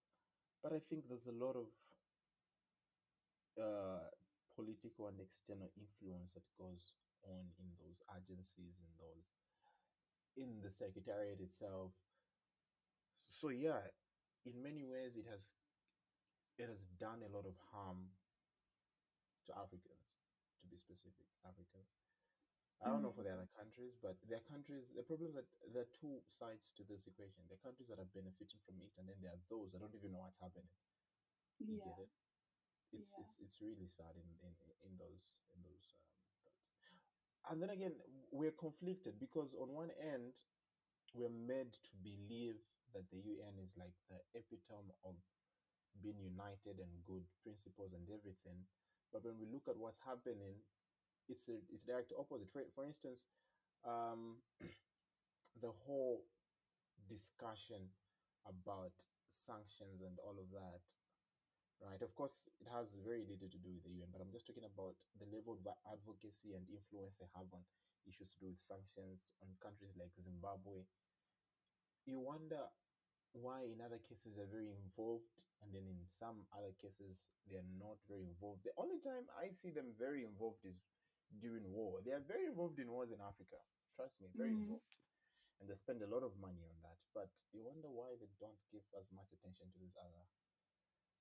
[0.64, 1.68] But I think there's a lot of
[3.60, 4.10] uh,
[4.56, 9.41] political and external influence that goes on in those agencies and those
[10.36, 11.94] in the secretariat itself.
[13.30, 13.90] So yeah,
[14.46, 15.42] in many ways, it has
[16.58, 18.12] it has done a lot of harm
[19.46, 20.08] to Africans,
[20.62, 21.92] to be specific, Africans.
[22.82, 23.28] I don't know for Mm.
[23.28, 24.90] the other countries, but there are countries.
[24.96, 27.46] The problem that there are two sides to this equation.
[27.48, 29.96] There are countries that are benefiting from it, and then there are those that don't
[29.96, 30.74] even know what's happening.
[31.70, 31.84] You Yeah.
[31.84, 32.10] get it?
[32.92, 33.18] It's Yeah.
[33.18, 34.54] it's it's really sad in in,
[34.84, 35.24] in those
[35.56, 36.01] in those.
[37.50, 37.94] And then again,
[38.32, 40.34] we're conflicted because on one end,
[41.14, 42.56] we're made to believe
[42.94, 45.16] that the UN is like the epitome of
[46.00, 48.64] being united and good principles and everything.
[49.12, 50.56] But when we look at what's happening,
[51.28, 52.48] it's a it's direct opposite.
[52.52, 53.28] For for instance,
[53.84, 54.39] um,
[55.62, 56.24] the whole
[57.10, 57.92] discussion
[58.48, 58.96] about
[59.46, 60.82] sanctions and all of that,
[61.82, 62.02] right?
[62.02, 64.66] Of course, it has very little to do with the UN, but I'm just talking
[64.66, 67.66] about the level of advocacy and influence they have on
[68.06, 70.86] issues to do with sanctions on countries like Zimbabwe.
[72.06, 72.70] You wonder
[73.34, 75.30] why in other cases they're very involved
[75.62, 78.66] and then in some other cases they're not very involved.
[78.66, 80.82] The only time I see them very involved is
[81.40, 82.02] during war.
[82.02, 83.62] They are very involved in wars in Africa.
[83.96, 84.66] Trust me, very Mhm.
[84.66, 84.98] involved.
[85.62, 86.98] And they spend a lot of money on that.
[87.14, 90.26] But you wonder why they don't give as much attention to these other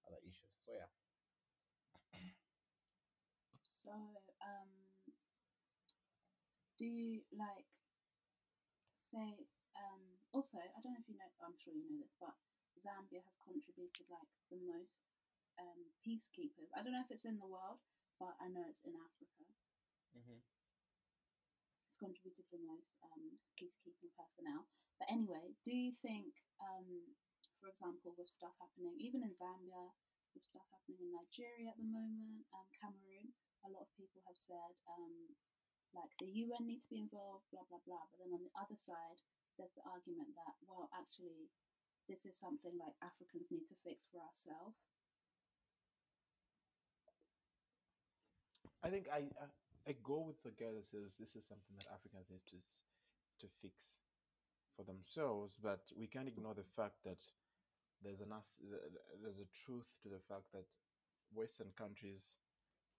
[0.06, 0.54] other issues.
[0.64, 0.90] So yeah.
[3.64, 3.92] So,
[4.44, 4.68] um,
[6.78, 7.64] do you like
[9.10, 9.44] say
[9.76, 12.36] um also I don't know if you know I'm sure you know this, but
[12.80, 14.94] Zambia has contributed like the most
[15.58, 16.70] um peacekeepers.
[16.76, 17.80] I don't know if it's in the world,
[18.20, 19.44] but I know it's in Africa.
[20.16, 20.40] Mm-hmm.
[21.84, 24.68] It's contributed the most um peacekeeping personnel.
[25.00, 27.16] But anyway, do you think um
[27.60, 29.92] for example with stuff happening even in Zambia,
[30.34, 34.38] with stuff happening in Nigeria at the moment, um Cameroon, a lot of people have
[34.40, 35.36] said um
[35.92, 38.06] like the UN need to be involved, blah blah blah.
[38.10, 39.18] But then on the other side,
[39.58, 41.50] there's the argument that well, actually,
[42.08, 44.78] this is something like Africans need to fix for ourselves.
[48.82, 49.46] I think I, I
[49.88, 52.58] I go with the guy that says this is something that Africans need to
[53.40, 53.74] to fix
[54.76, 57.20] for themselves, but we can't ignore the fact that
[58.02, 58.32] there's an
[59.22, 60.66] there's a truth to the fact that
[61.32, 62.22] Western countries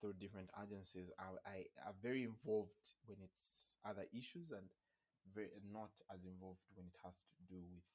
[0.00, 4.68] through different agencies are I, are very involved when it's other issues and
[5.34, 7.86] very not as involved when it has to do with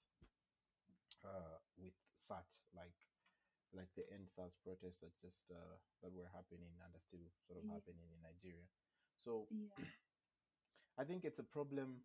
[1.25, 1.95] uh with
[2.27, 2.95] such like
[3.73, 7.59] like the end SARS protests that just uh that were happening and are still sort
[7.59, 7.73] of Yeah.
[7.73, 8.67] happening in Nigeria.
[9.15, 9.67] So Yeah.
[10.97, 12.01] I think it's a problem.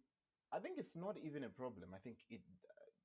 [0.53, 1.94] I think it's not even a problem.
[1.94, 2.40] I think it,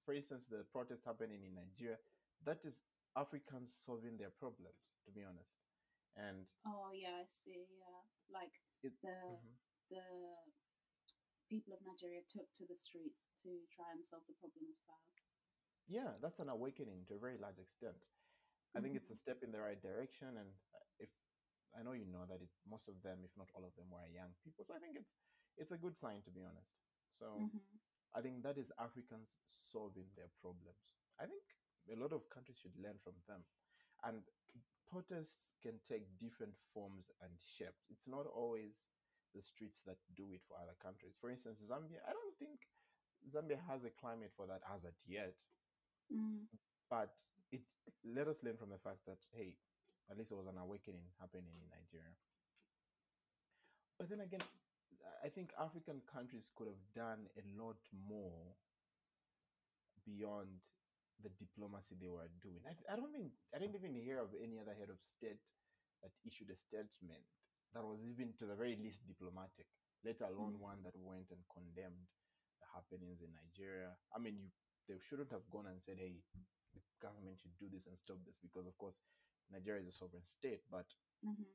[0.08, 2.00] for instance, the protests happening in Nigeria,
[2.46, 2.76] that is
[3.18, 5.52] Africans solving their problems, to be honest.
[6.18, 7.66] And Oh yeah, I see.
[7.80, 9.58] Yeah, like it, the Mhm.
[9.90, 10.04] the
[11.50, 15.26] people of Nigeria took to the streets to try and solve the problem of SARS.
[15.88, 17.98] yeah, that's an awakening to a very large extent.
[18.76, 19.22] I think it's a Mhm.
[19.22, 20.38] step in the right direction.
[20.38, 21.10] And uh, if
[21.78, 24.08] I know you know that it, most of them, if not all of them, were
[24.08, 25.12] young people, so I think it's
[25.58, 26.72] it's a good sign, to be honest.
[27.20, 27.48] So.
[27.48, 27.80] Mhm.
[28.18, 29.30] I think that is Africans
[29.70, 30.82] solving their problems.
[31.22, 31.46] I think
[31.94, 33.46] a lot of countries should learn from them.
[34.02, 34.26] And
[34.90, 37.86] protests can take different forms and shapes.
[37.94, 38.74] It's not always
[39.38, 41.14] the streets that do it for other countries.
[41.22, 42.66] For instance, Zambia, I don't think
[43.30, 45.38] Zambia has a climate for that as at yet.
[46.10, 46.50] Mm.
[46.90, 47.14] But
[47.54, 47.62] it
[48.02, 49.54] let us learn from the fact that hey,
[50.10, 52.16] at least there was an awakening happening in Nigeria.
[54.00, 54.46] But then again,
[55.24, 57.78] I think African countries could have done a lot
[58.08, 58.56] more
[60.06, 60.62] beyond
[61.22, 62.62] the diplomacy they were doing.
[62.66, 65.42] I, I don't think I didn't even hear of any other head of state
[66.04, 67.26] that issued a statement
[67.74, 69.66] that was even to the very least diplomatic,
[70.06, 70.62] let alone Mm.
[70.62, 72.06] one that went and condemned
[72.62, 73.98] the happenings in Nigeria.
[74.14, 74.50] I mean, you
[74.88, 76.24] they shouldn't have gone and said, "Hey,
[76.74, 78.96] the government should do this and stop this," because of course
[79.52, 80.64] Nigeria is a sovereign state.
[80.72, 80.88] But
[81.24, 81.46] Mhm.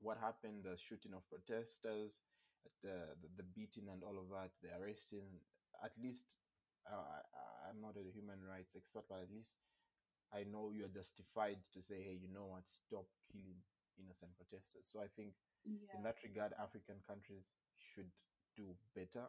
[0.00, 2.12] what happened, the shooting of protesters,
[2.82, 5.40] the the, the beating and all of that, the arresting,
[5.84, 6.24] at least
[6.88, 9.52] uh, I, I'm not a human rights expert, but at least
[10.32, 13.60] I know you're justified to say, hey, you know what, stop killing
[13.98, 14.86] innocent protesters.
[14.92, 15.34] So I think
[15.64, 15.94] Yeah.
[15.96, 17.46] in that regard, African countries
[17.78, 18.10] should
[18.56, 19.26] do better,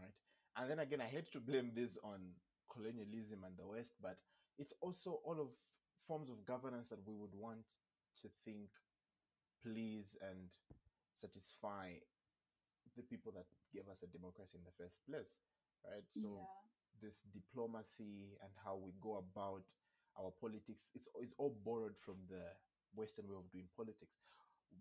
[0.00, 0.14] right?
[0.56, 2.34] And then again, I hate to blame this on
[2.72, 4.18] colonialism and the West, but
[4.58, 5.48] it's also all of
[6.06, 7.64] forms of governance that we would want
[8.22, 8.70] to think
[9.62, 10.48] please and
[11.20, 11.92] satisfy
[12.96, 15.32] the people that gave us a democracy in the first place,
[15.84, 16.04] right?
[16.08, 17.00] So yeah.
[17.00, 19.62] this diplomacy and how we go about
[20.18, 22.42] our politics it's, it's all borrowed from the
[22.94, 24.16] western way of doing politics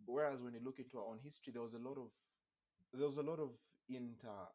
[0.05, 2.07] whereas when you look into our own history there was a lot of
[2.93, 3.51] there was a lot of
[3.89, 4.47] inter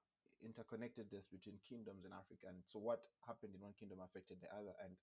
[0.44, 4.72] interconnectedness between kingdoms in africa and so what happened in one kingdom affected the other
[4.84, 4.96] and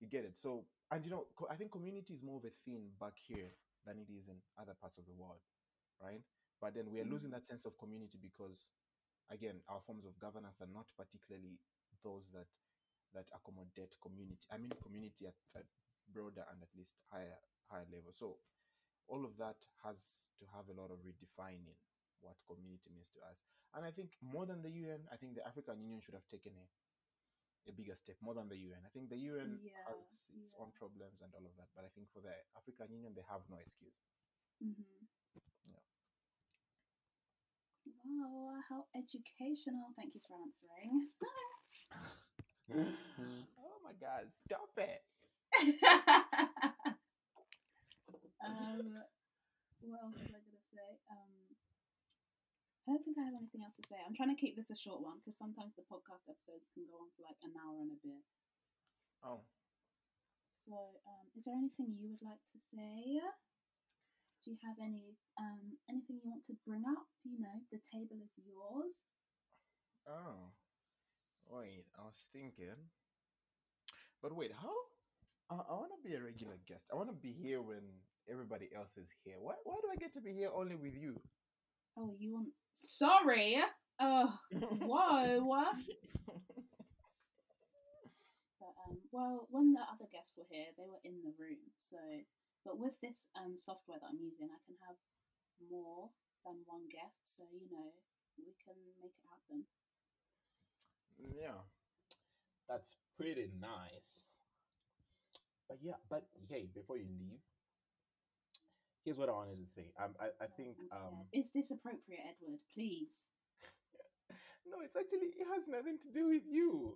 [0.00, 2.54] you get it so and you know co- i think community is more of a
[2.64, 3.52] thing back here
[3.84, 5.40] than it is in other parts of the world
[6.02, 6.22] right
[6.60, 7.32] but then we are losing Mhm.
[7.32, 8.66] that sense of community because
[9.30, 11.58] again our forms of governance are not particularly
[12.02, 12.48] those that
[13.12, 15.66] that accommodate community i mean community at, at
[16.08, 17.38] broader and at least higher
[17.70, 18.38] higher level so
[19.08, 21.76] all of that has to have a lot of redefining
[22.20, 23.38] what community means to us
[23.74, 26.52] and i think more than the un i think the african union should have taken
[26.56, 26.66] a,
[27.70, 29.98] a bigger step more than the un i think the un Yeah, has
[30.36, 30.58] its yeah.
[30.58, 33.42] own problems and all of that but i think for the african union they have
[33.48, 33.96] no excuse
[34.62, 35.06] Mm-hmm.
[35.64, 35.80] Yeah.
[38.10, 39.92] Wow, how educational.
[39.96, 41.08] Thank you for answering.
[43.58, 45.02] oh my god stop it
[48.46, 49.02] um,
[49.82, 50.88] what else was I going to say?
[51.10, 51.32] Um,
[52.86, 53.98] I don't think I have anything else to say.
[53.98, 57.02] I'm trying to keep this a short one because sometimes the podcast episodes can go
[57.02, 58.22] on for like an hour and a bit.
[59.24, 59.40] oh
[60.54, 63.20] So, um, is there anything you would like to say?
[64.44, 67.04] Do you have any um, anything you want to bring up?
[67.24, 68.96] You know, the table is yours.
[70.08, 70.48] Oh,
[71.46, 72.88] wait, I was thinking.
[74.22, 74.72] But wait, how?
[75.50, 76.84] I, I want to be a regular guest.
[76.92, 77.82] I want to be here when
[78.30, 79.36] everybody else is here.
[79.40, 81.20] Why, why do I get to be here only with you?
[81.98, 82.48] Oh, you want?
[82.76, 83.58] Sorry.
[84.00, 84.32] Oh,
[84.80, 85.64] whoa.
[88.60, 91.64] But um, well, when the other guests were here, they were in the room.
[91.88, 91.96] So,
[92.70, 94.94] but with this um software that I'm using, I can have
[95.58, 96.06] more
[96.46, 97.18] than one guest.
[97.26, 97.90] So you know,
[98.38, 99.66] we can make it happen.
[101.34, 101.66] yeah,
[102.70, 104.06] that's pretty nice.
[105.66, 107.42] But yeah, but hey, before you leave,
[109.02, 109.90] here's what I wanted to say.
[109.98, 112.62] Um, I, I think um, is this appropriate, Edward?
[112.70, 113.18] Please.
[114.70, 116.94] no, it's actually it has nothing to do with you.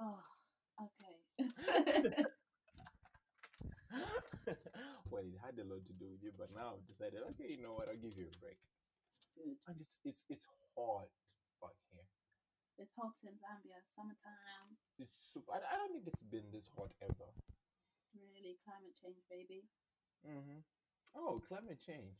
[0.00, 0.24] Oh,
[0.80, 2.24] okay.
[5.10, 7.62] well, it had a lot to do with you, but now I've decided, okay, you
[7.62, 7.88] know what?
[7.88, 8.58] I'll give you a break.
[9.66, 10.44] And it's it's it's
[10.76, 11.08] hot
[11.62, 12.04] back here.
[12.76, 14.76] It's hot in Zambia, summertime.
[14.98, 15.52] It's super.
[15.52, 17.30] I, I don't think it's been this hot ever.
[18.12, 19.68] Really, climate change, baby.
[20.26, 20.60] Mm-hmm.
[21.14, 22.16] Oh, climate change.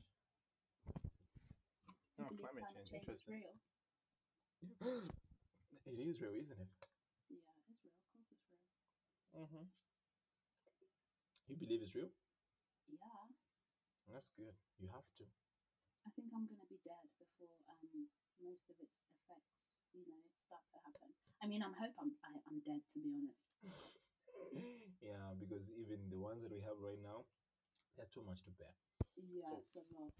[2.18, 2.88] You Oh, climate change.
[2.88, 3.34] is Interesting.
[3.34, 3.56] real?
[5.86, 6.68] it is real, isn't it?
[7.28, 7.92] Yeah, it's real.
[7.96, 8.62] Of course, it's real.
[9.34, 9.64] Mm-hmm.
[11.48, 12.10] You believe it's real?
[12.90, 13.24] Yeah.
[14.10, 14.54] That's good.
[14.78, 15.24] You have to.
[16.06, 18.08] I think I'm gonna be dead before um
[18.42, 21.10] most of its effects, you know, start to happen.
[21.42, 23.44] I mean, I'm hope I'm I, I'm dead to be honest.
[25.04, 27.24] yeah, because even the ones that we have right now,
[27.96, 28.74] they're too much to bear.
[29.16, 30.12] Yeah, it's a lot.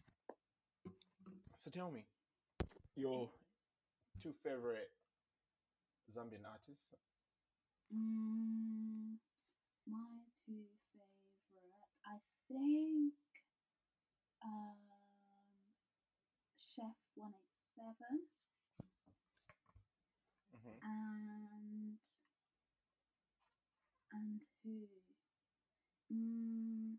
[1.65, 2.07] So tell me,
[2.97, 3.31] your
[4.23, 4.91] two favorite
[6.13, 6.95] Zambian artists?
[7.93, 9.19] Mm,
[9.87, 10.80] my two favorite, I
[12.51, 13.15] think,
[14.43, 14.77] um,
[16.55, 18.27] Chef One Eight Seven
[20.55, 20.79] Mm-hmm.
[20.83, 21.99] and
[24.13, 24.87] and who?
[26.13, 26.99] Mm,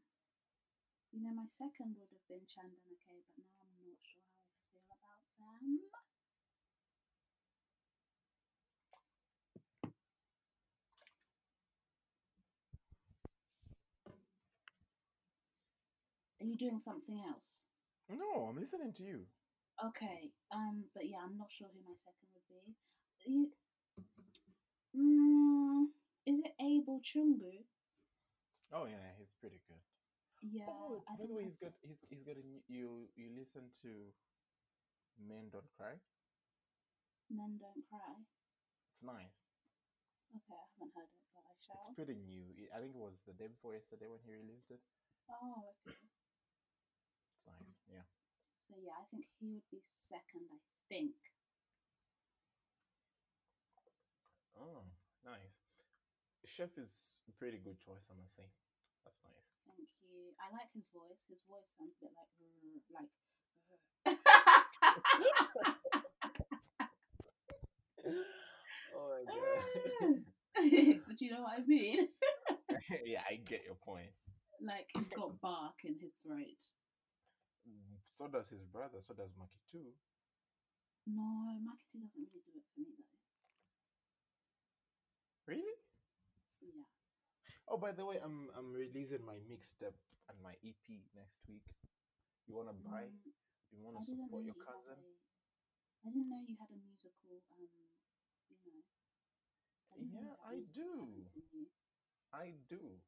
[1.12, 4.24] you know, my second would have been Chanda Na Kay, but now I'm not sure
[4.34, 6.01] how I feel about them.
[16.42, 17.62] Are you doing something else?
[18.10, 19.28] No, I'm listening to you.
[19.78, 22.74] Okay, um, but yeah, I'm not sure who my second would be.
[23.30, 23.46] You,
[24.98, 25.86] mm,
[26.26, 27.62] is it Abel Chungu?
[28.74, 29.78] Oh yeah, he's pretty good.
[30.42, 33.30] Yeah, oh, I by the way, he's got he's, he's got a new, you you
[33.38, 34.10] listen to
[35.22, 35.94] Men Don't Cry.
[37.30, 38.18] Men Don't Cry.
[38.18, 39.38] It's nice.
[40.34, 41.86] Okay, I haven't heard it, but I shall.
[41.86, 42.50] It's pretty new.
[42.58, 44.82] I- I think it was the day before yesterday when he released it.
[45.30, 45.98] Oh, okay.
[47.92, 48.08] Yeah.
[48.72, 50.48] So yeah, I think he would be second.
[50.48, 51.20] I think.
[54.56, 54.88] Oh,
[55.28, 55.60] nice.
[56.48, 56.92] Chef is
[57.28, 58.44] a Pretty good choice, I must say.
[59.06, 59.48] That's nice.
[59.66, 60.36] Thank you.
[60.38, 61.18] I like his voice.
[61.30, 62.28] His voice sounds a bit like
[62.92, 63.10] like.
[68.96, 70.22] oh my god.
[71.08, 72.10] but you know what I mean?
[73.06, 74.12] yeah, I get your point.
[74.62, 76.62] Like he's got bark in his throat.
[77.68, 79.02] Mm, So does his brother.
[79.08, 79.94] So does Macky 2.
[81.06, 83.18] No, Macky 2 doesn't really do it for me though.
[85.48, 85.76] Really?
[86.62, 86.84] Yeah.
[87.68, 89.98] Oh, by the way, I'm I'm releasing my mixtape
[90.30, 91.66] and my EP next week.
[92.48, 93.04] You wanna buy?
[93.04, 93.32] Mm,
[93.72, 95.00] You wanna support your had cousin?
[96.06, 97.42] I didn't know you had a musical.
[97.52, 97.68] Um,
[98.50, 98.86] you know.
[99.92, 101.26] I Yeah, I do.
[101.32, 101.32] you.
[102.34, 103.00] I do.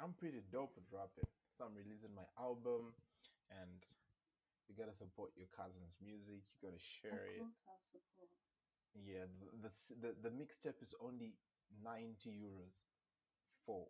[0.00, 1.28] I'm pretty dope at rapping.
[1.56, 2.94] So I'm releasing my album
[3.50, 3.84] and
[4.68, 7.44] you gotta support your cousin's music, you gotta share Of it.
[7.44, 8.30] course, I'll support.
[8.94, 9.26] Yeah,
[9.62, 9.70] the the
[10.00, 11.34] the, the mixtape is only
[11.82, 12.74] 90 euros
[13.64, 13.86] for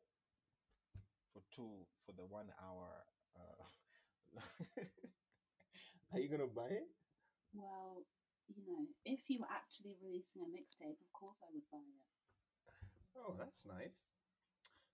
[1.32, 3.04] for two for the one hour
[3.36, 3.64] uh
[6.12, 6.88] Are you gonna buy it?
[7.52, 8.06] Well,
[8.48, 12.06] you know, if you were actually releasing a mixtape, of course I would buy it.
[13.16, 14.09] Oh, that's nice.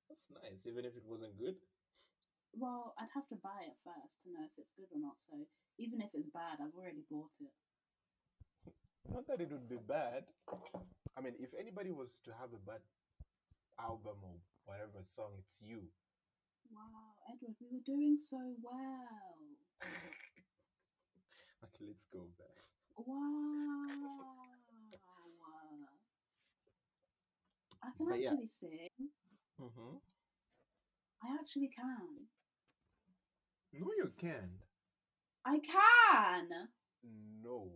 [0.09, 1.57] That's nice, even if it wasn't good.
[2.55, 5.17] Well, I'd have to buy it first to know if it's good or not.
[5.21, 5.47] So
[5.79, 7.53] even if it's bad, I've already bought it.
[9.13, 10.25] Not that it would be bad.
[11.17, 12.81] I mean, if anybody was to have a bad
[13.79, 15.83] album or whatever song, it's you.
[16.71, 19.57] Wow, Edward, we were doing so well.
[21.65, 22.65] Okay, let's go back.
[22.97, 23.17] Wow.
[27.83, 28.31] I can But yeah.
[28.31, 29.11] actually sing.
[29.61, 29.97] Mm-hmm.
[31.23, 32.29] I actually can.
[33.73, 34.63] No, you can't.
[35.45, 36.49] I can.
[37.43, 37.71] No.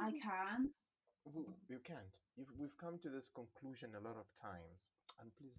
[0.00, 0.70] I can.
[1.68, 2.14] You can't.
[2.36, 4.78] You've, we've come to this conclusion a lot of times.
[5.20, 5.58] And please,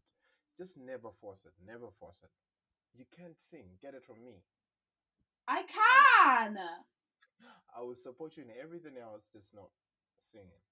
[0.58, 1.54] just never force it.
[1.66, 2.32] Never force it.
[2.98, 3.78] You can't sing.
[3.82, 4.42] Get it from me.
[5.48, 6.58] I can.
[7.76, 9.70] I will support you in everything else, just not
[10.32, 10.64] singing.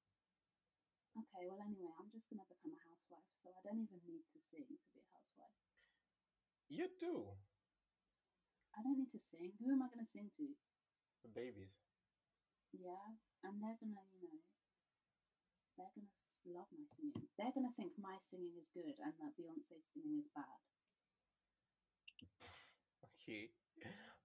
[1.18, 4.22] Okay, well, anyway, I'm just going to become a housewife, so I don't even need
[4.38, 5.58] to sing to be a housewife.
[6.70, 7.34] You do.
[8.78, 9.58] I don't need to sing.
[9.58, 10.46] Who am I going to sing to?
[11.26, 11.74] The babies.
[12.70, 14.38] Yeah, and they're going to, you know,
[15.80, 16.18] they're going to
[16.54, 17.26] love my singing.
[17.38, 20.60] They're going to think my singing is good and that Beyonce's singing is bad.
[23.18, 23.50] Okay.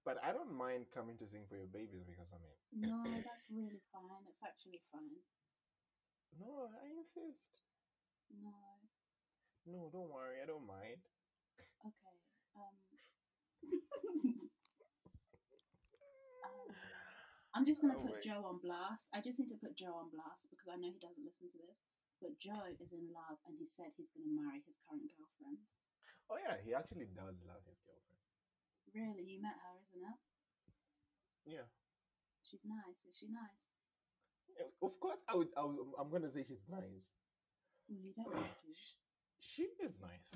[0.03, 2.57] But I don't mind coming to sing for your babies because I mean,
[2.91, 4.23] No, that's really fine.
[4.27, 5.23] It's actually fine.
[6.39, 7.43] No, I insist.
[8.41, 8.53] No.
[9.65, 10.99] No, don't worry, I don't mind.
[11.85, 12.15] Okay.
[12.55, 12.75] Um.
[16.43, 16.67] um,
[17.55, 18.23] I'm just gonna Oh, put wait.
[18.23, 19.07] Joe on blast.
[19.13, 21.59] I just need to put Joe on blast because I know he doesn't listen to
[21.63, 21.79] this.
[22.19, 25.59] But Joe is in love, and he said he's gonna marry his current girlfriend.
[26.29, 28.23] Oh yeah, he actually does love his girlfriend.
[28.93, 30.19] Really, you met her, isn't it?
[31.45, 31.67] Yeah.
[32.43, 32.99] She's nice.
[33.07, 33.62] Is she nice?
[34.81, 35.47] Of course, I would.
[35.57, 37.07] I would I'm gonna say she's nice.
[37.87, 38.73] You don't have to.
[38.73, 38.97] Sh-
[39.39, 40.27] She is nice.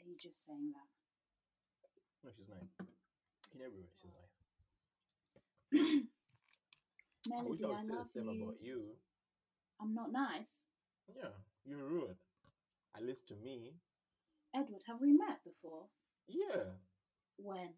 [0.00, 0.88] Are you just saying that?
[2.24, 2.70] No, she's nice.
[3.54, 4.34] In every way, she's nice.
[5.72, 8.42] I Melody, I I, say love the same you.
[8.42, 8.82] about you.
[9.80, 10.56] I'm not nice.
[11.16, 11.32] Yeah,
[11.64, 12.16] you're rude.
[12.96, 13.74] At least to me.
[14.54, 15.86] Edward, have we met before?
[16.26, 16.76] Yeah.
[17.38, 17.68] When?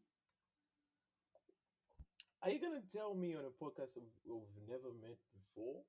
[2.43, 5.85] Are you gonna tell me on a podcast of, we've never met before?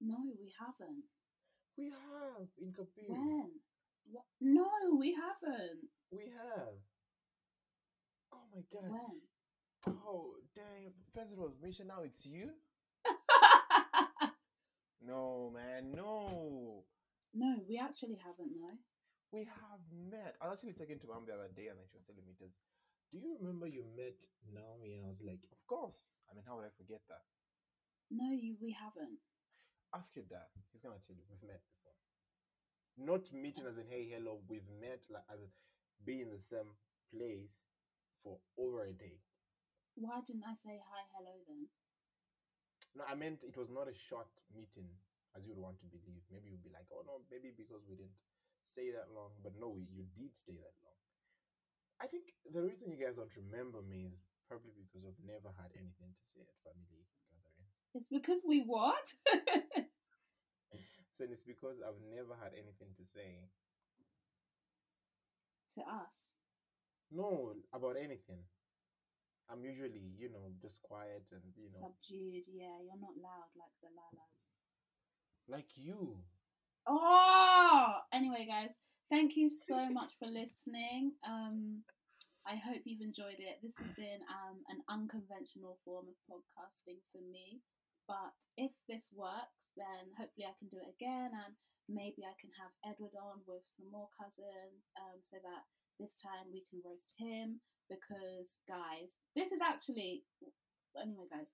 [0.00, 1.02] No, we haven't.
[1.76, 3.08] We have in Kapiri.
[3.10, 3.50] When?
[4.10, 4.24] What?
[4.40, 4.68] No,
[4.98, 5.90] we haven't.
[6.10, 6.78] We have.
[8.32, 8.90] Oh my god.
[8.90, 9.20] When?
[10.06, 10.94] Oh damn.
[11.14, 12.50] First it was Misha, now it's you?
[15.00, 16.84] No man, no.
[17.32, 18.76] no, we actually haven't, no.
[19.32, 19.80] We have
[20.10, 20.36] met.
[20.40, 22.34] I was actually talking to mom the other day and then she was telling me
[22.36, 22.52] this.
[23.12, 24.92] Do you remember you met Naomi?
[24.94, 25.96] And I was like, Of course.
[26.28, 27.24] I mean, how would I forget that?
[28.10, 29.20] No, you, we haven't.
[29.96, 30.48] Ask your dad.
[30.72, 31.96] He's gonna tell you we've met before.
[33.00, 34.40] Not meeting as in hey hello.
[34.48, 35.48] We've met like as in
[36.04, 36.76] being in the same
[37.08, 37.56] place
[38.20, 39.20] for over a day.
[39.96, 41.68] Why didn't I say hi, hello then?
[42.96, 44.88] No, I meant it was not a short meeting
[45.36, 46.24] as you would want to believe.
[46.28, 48.20] Maybe you'd be like, oh no, maybe because we didn't
[48.68, 49.32] stay that long.
[49.40, 50.97] But no, you did stay that long.
[52.00, 55.74] I think the reason you guys don't remember me is probably because I've never had
[55.74, 57.02] anything to say at family
[57.34, 57.74] gatherings.
[57.94, 59.06] It's because we what?
[61.18, 63.50] So it's because I've never had anything to say.
[65.74, 66.14] to us.
[67.10, 68.46] No, about anything.
[69.50, 73.74] I'm usually, you know, just quiet and you know, Subdued, yeah, you're not loud like
[73.82, 74.38] the Lalas.
[75.48, 76.18] like you.
[76.86, 77.98] Oh!
[79.08, 81.16] Thank you so much for listening.
[81.24, 81.80] Um,
[82.44, 83.56] I hope you've enjoyed it.
[83.64, 87.64] This has been um, an unconventional form of podcasting for me.
[88.04, 91.56] But if this works, then hopefully I can do it again and
[91.88, 95.64] maybe I can have Edward on with some more cousins um, so that
[95.96, 97.64] this time we can roast him.
[97.88, 100.20] Because, guys, this is actually,
[101.00, 101.48] anyway, guys,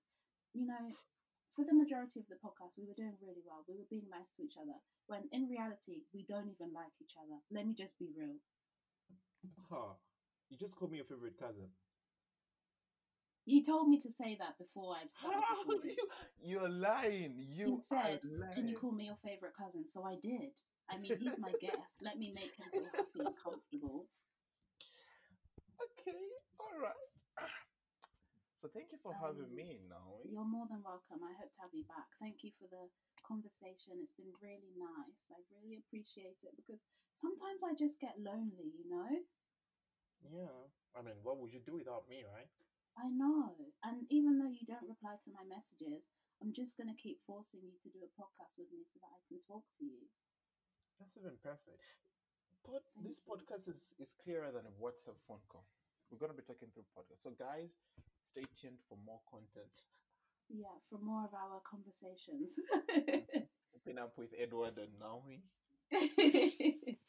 [0.51, 0.91] you know,
[1.55, 3.63] for the majority of the podcast, we were doing really well.
[3.67, 4.75] We were being nice to each other.
[5.07, 7.39] When in reality, we don't even like each other.
[7.49, 8.35] Let me just be real.
[9.71, 9.95] Huh.
[10.51, 11.71] You just called me your favorite cousin.
[13.45, 15.63] You told me to say that before I started How?
[16.43, 17.37] You, you're lying.
[17.37, 18.53] You You said, lying.
[18.55, 19.85] Can you call me your favorite cousin?
[19.93, 20.51] So I did.
[20.89, 21.93] I mean, he's my guest.
[22.01, 24.05] Let me make him feel happy and comfortable.
[25.77, 26.25] Okay,
[26.59, 27.05] all right.
[28.65, 30.17] So thank you for having Um, me now.
[30.25, 31.21] You're more than welcome.
[31.21, 32.09] I hope to have you back.
[32.17, 32.89] Thank you for the
[33.21, 34.01] conversation.
[34.01, 35.21] It's been really nice.
[35.29, 36.81] I really appreciate it because
[37.13, 39.21] sometimes I just get lonely, you know?
[40.33, 40.65] Yeah.
[40.97, 42.49] I mean, what would you do without me, right?
[42.97, 43.53] I know.
[43.85, 46.09] And even though you don't reply to my messages,
[46.41, 49.13] I'm just going to keep forcing you to do a podcast with me so that
[49.13, 50.09] I can talk to you.
[50.97, 51.85] That's even perfect.
[52.65, 53.29] But Thank this you.
[53.29, 55.65] podcast is, is clearer than a WhatsApp phone call.
[56.09, 57.21] We're gonna be talking through podcast.
[57.21, 57.73] So guys,
[58.35, 59.71] stay tuned for more content.
[60.51, 62.59] Yeah, for more of our conversations.
[63.71, 65.39] Keeping up with Edward and Naomi.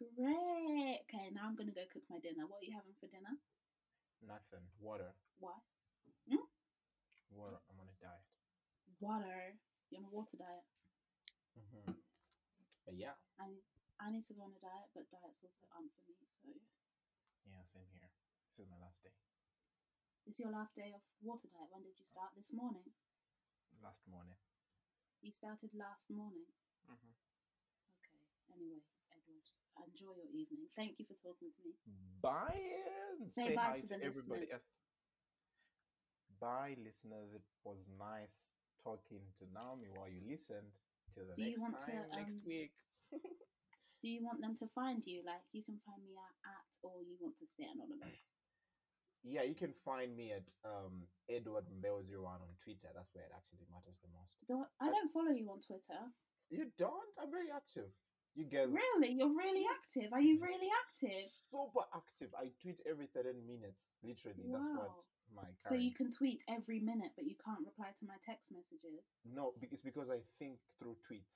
[0.00, 1.04] Great.
[1.04, 2.48] Okay, now I'm to go cook my dinner.
[2.48, 3.36] What are you having for dinner?
[4.24, 4.64] Nothing.
[4.80, 5.12] Water.
[5.36, 5.60] What?
[7.28, 7.60] Water.
[7.68, 8.24] I'm on a diet.
[9.00, 9.52] Water.
[9.92, 10.64] You're on a water diet.
[11.52, 11.92] hmm
[12.88, 13.52] But yeah, I
[14.00, 16.16] I need to go on a diet, but diets also aren't for me.
[16.32, 16.48] So
[17.44, 18.08] yeah, same here.
[18.56, 19.12] This is my last day.
[20.26, 21.70] It's your last day of water diet.
[21.70, 22.30] When did you start?
[22.36, 22.82] This morning.
[23.82, 24.34] Last morning.
[25.22, 26.46] You started last morning.
[26.86, 28.22] hmm Okay.
[28.54, 28.82] Anyway,
[29.12, 29.46] Edward,
[29.86, 30.66] enjoy your evening.
[30.74, 31.74] Thank you for talking to me.
[32.22, 32.54] Bye.
[33.20, 34.46] and Say bye hi to the everybody.
[34.46, 34.62] listeners.
[36.40, 37.32] Bye, listeners.
[37.34, 38.34] It was nice
[38.82, 40.70] talking to Naomi while you listened.
[41.14, 42.72] Till the Do you next want to, time, next um, week.
[44.02, 45.22] Do you want them to find you?
[45.24, 48.20] Like you can find me at, at or you want to stay anonymous?
[49.26, 52.86] Yeah, you can find me at um Edward Mbeo01 on Twitter.
[52.94, 54.38] That's where it actually matters the most.
[54.46, 55.98] Don't, I don't follow you on Twitter.
[56.48, 57.10] You don't?
[57.18, 57.90] I'm very active.
[58.38, 59.16] You guys Really?
[59.18, 60.12] You're really active.
[60.12, 61.26] Are you really active?
[61.50, 62.30] super active.
[62.38, 63.82] I tweet every 13 minutes.
[64.04, 64.46] Literally.
[64.46, 65.04] That's what Wow.
[65.34, 69.02] my So you can tweet every minute, but you can't reply to my text messages.
[69.26, 71.34] No, it's because I think through tweets.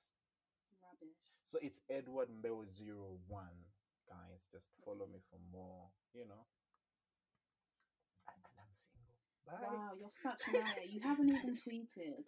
[0.79, 1.19] Rubbish.
[1.51, 3.51] So it's Edward Mbeo01.
[4.07, 6.45] Guys, just follow me for more, you know.
[8.29, 9.17] And, and I'm single.
[9.45, 9.57] Bye.
[9.61, 10.85] Wow, you're such a liar.
[10.87, 12.25] You haven't even tweeted.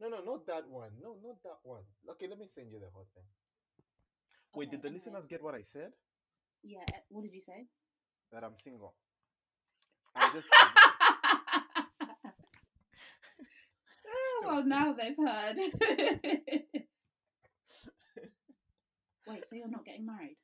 [0.00, 0.90] No, no, not that one.
[1.02, 1.82] No, not that one.
[2.10, 3.24] Okay, let me send you the whole thing.
[4.54, 4.98] Wait, Okay, did the anyway.
[4.98, 5.92] listeners get what I said?
[6.62, 6.80] Yeah.
[6.94, 7.66] eh, What did you say?
[8.32, 8.94] That I'm single.
[10.14, 10.68] I just said,
[14.06, 15.56] Oh, well, now they've heard.
[19.26, 20.36] Wait, so you're not getting married?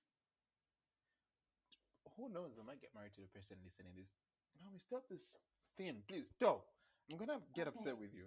[2.17, 2.53] who knows?
[2.59, 4.11] I might get married to the person listening this.
[4.63, 5.31] No, we stop this
[5.77, 6.27] thing, please.
[6.37, 6.67] Stop.
[7.11, 8.27] I'm gonna get upset with you.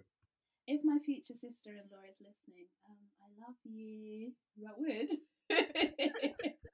[0.66, 4.32] If my future sister-in-law is listening, um, I love you.
[4.60, 5.08] That weird?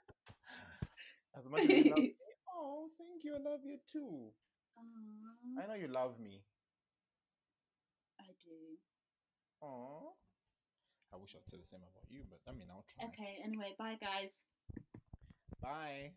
[1.37, 2.15] As much as you love me,
[2.55, 3.35] oh, thank you.
[3.35, 4.33] I love you too.
[4.77, 6.43] Aw, I know you love me.
[8.21, 8.79] I do.
[9.63, 10.15] Oh,
[11.13, 13.07] I wish I'd say the same about you, but I mean, I'll try.
[13.09, 14.43] Okay, anyway, bye guys.
[15.63, 16.13] Bye.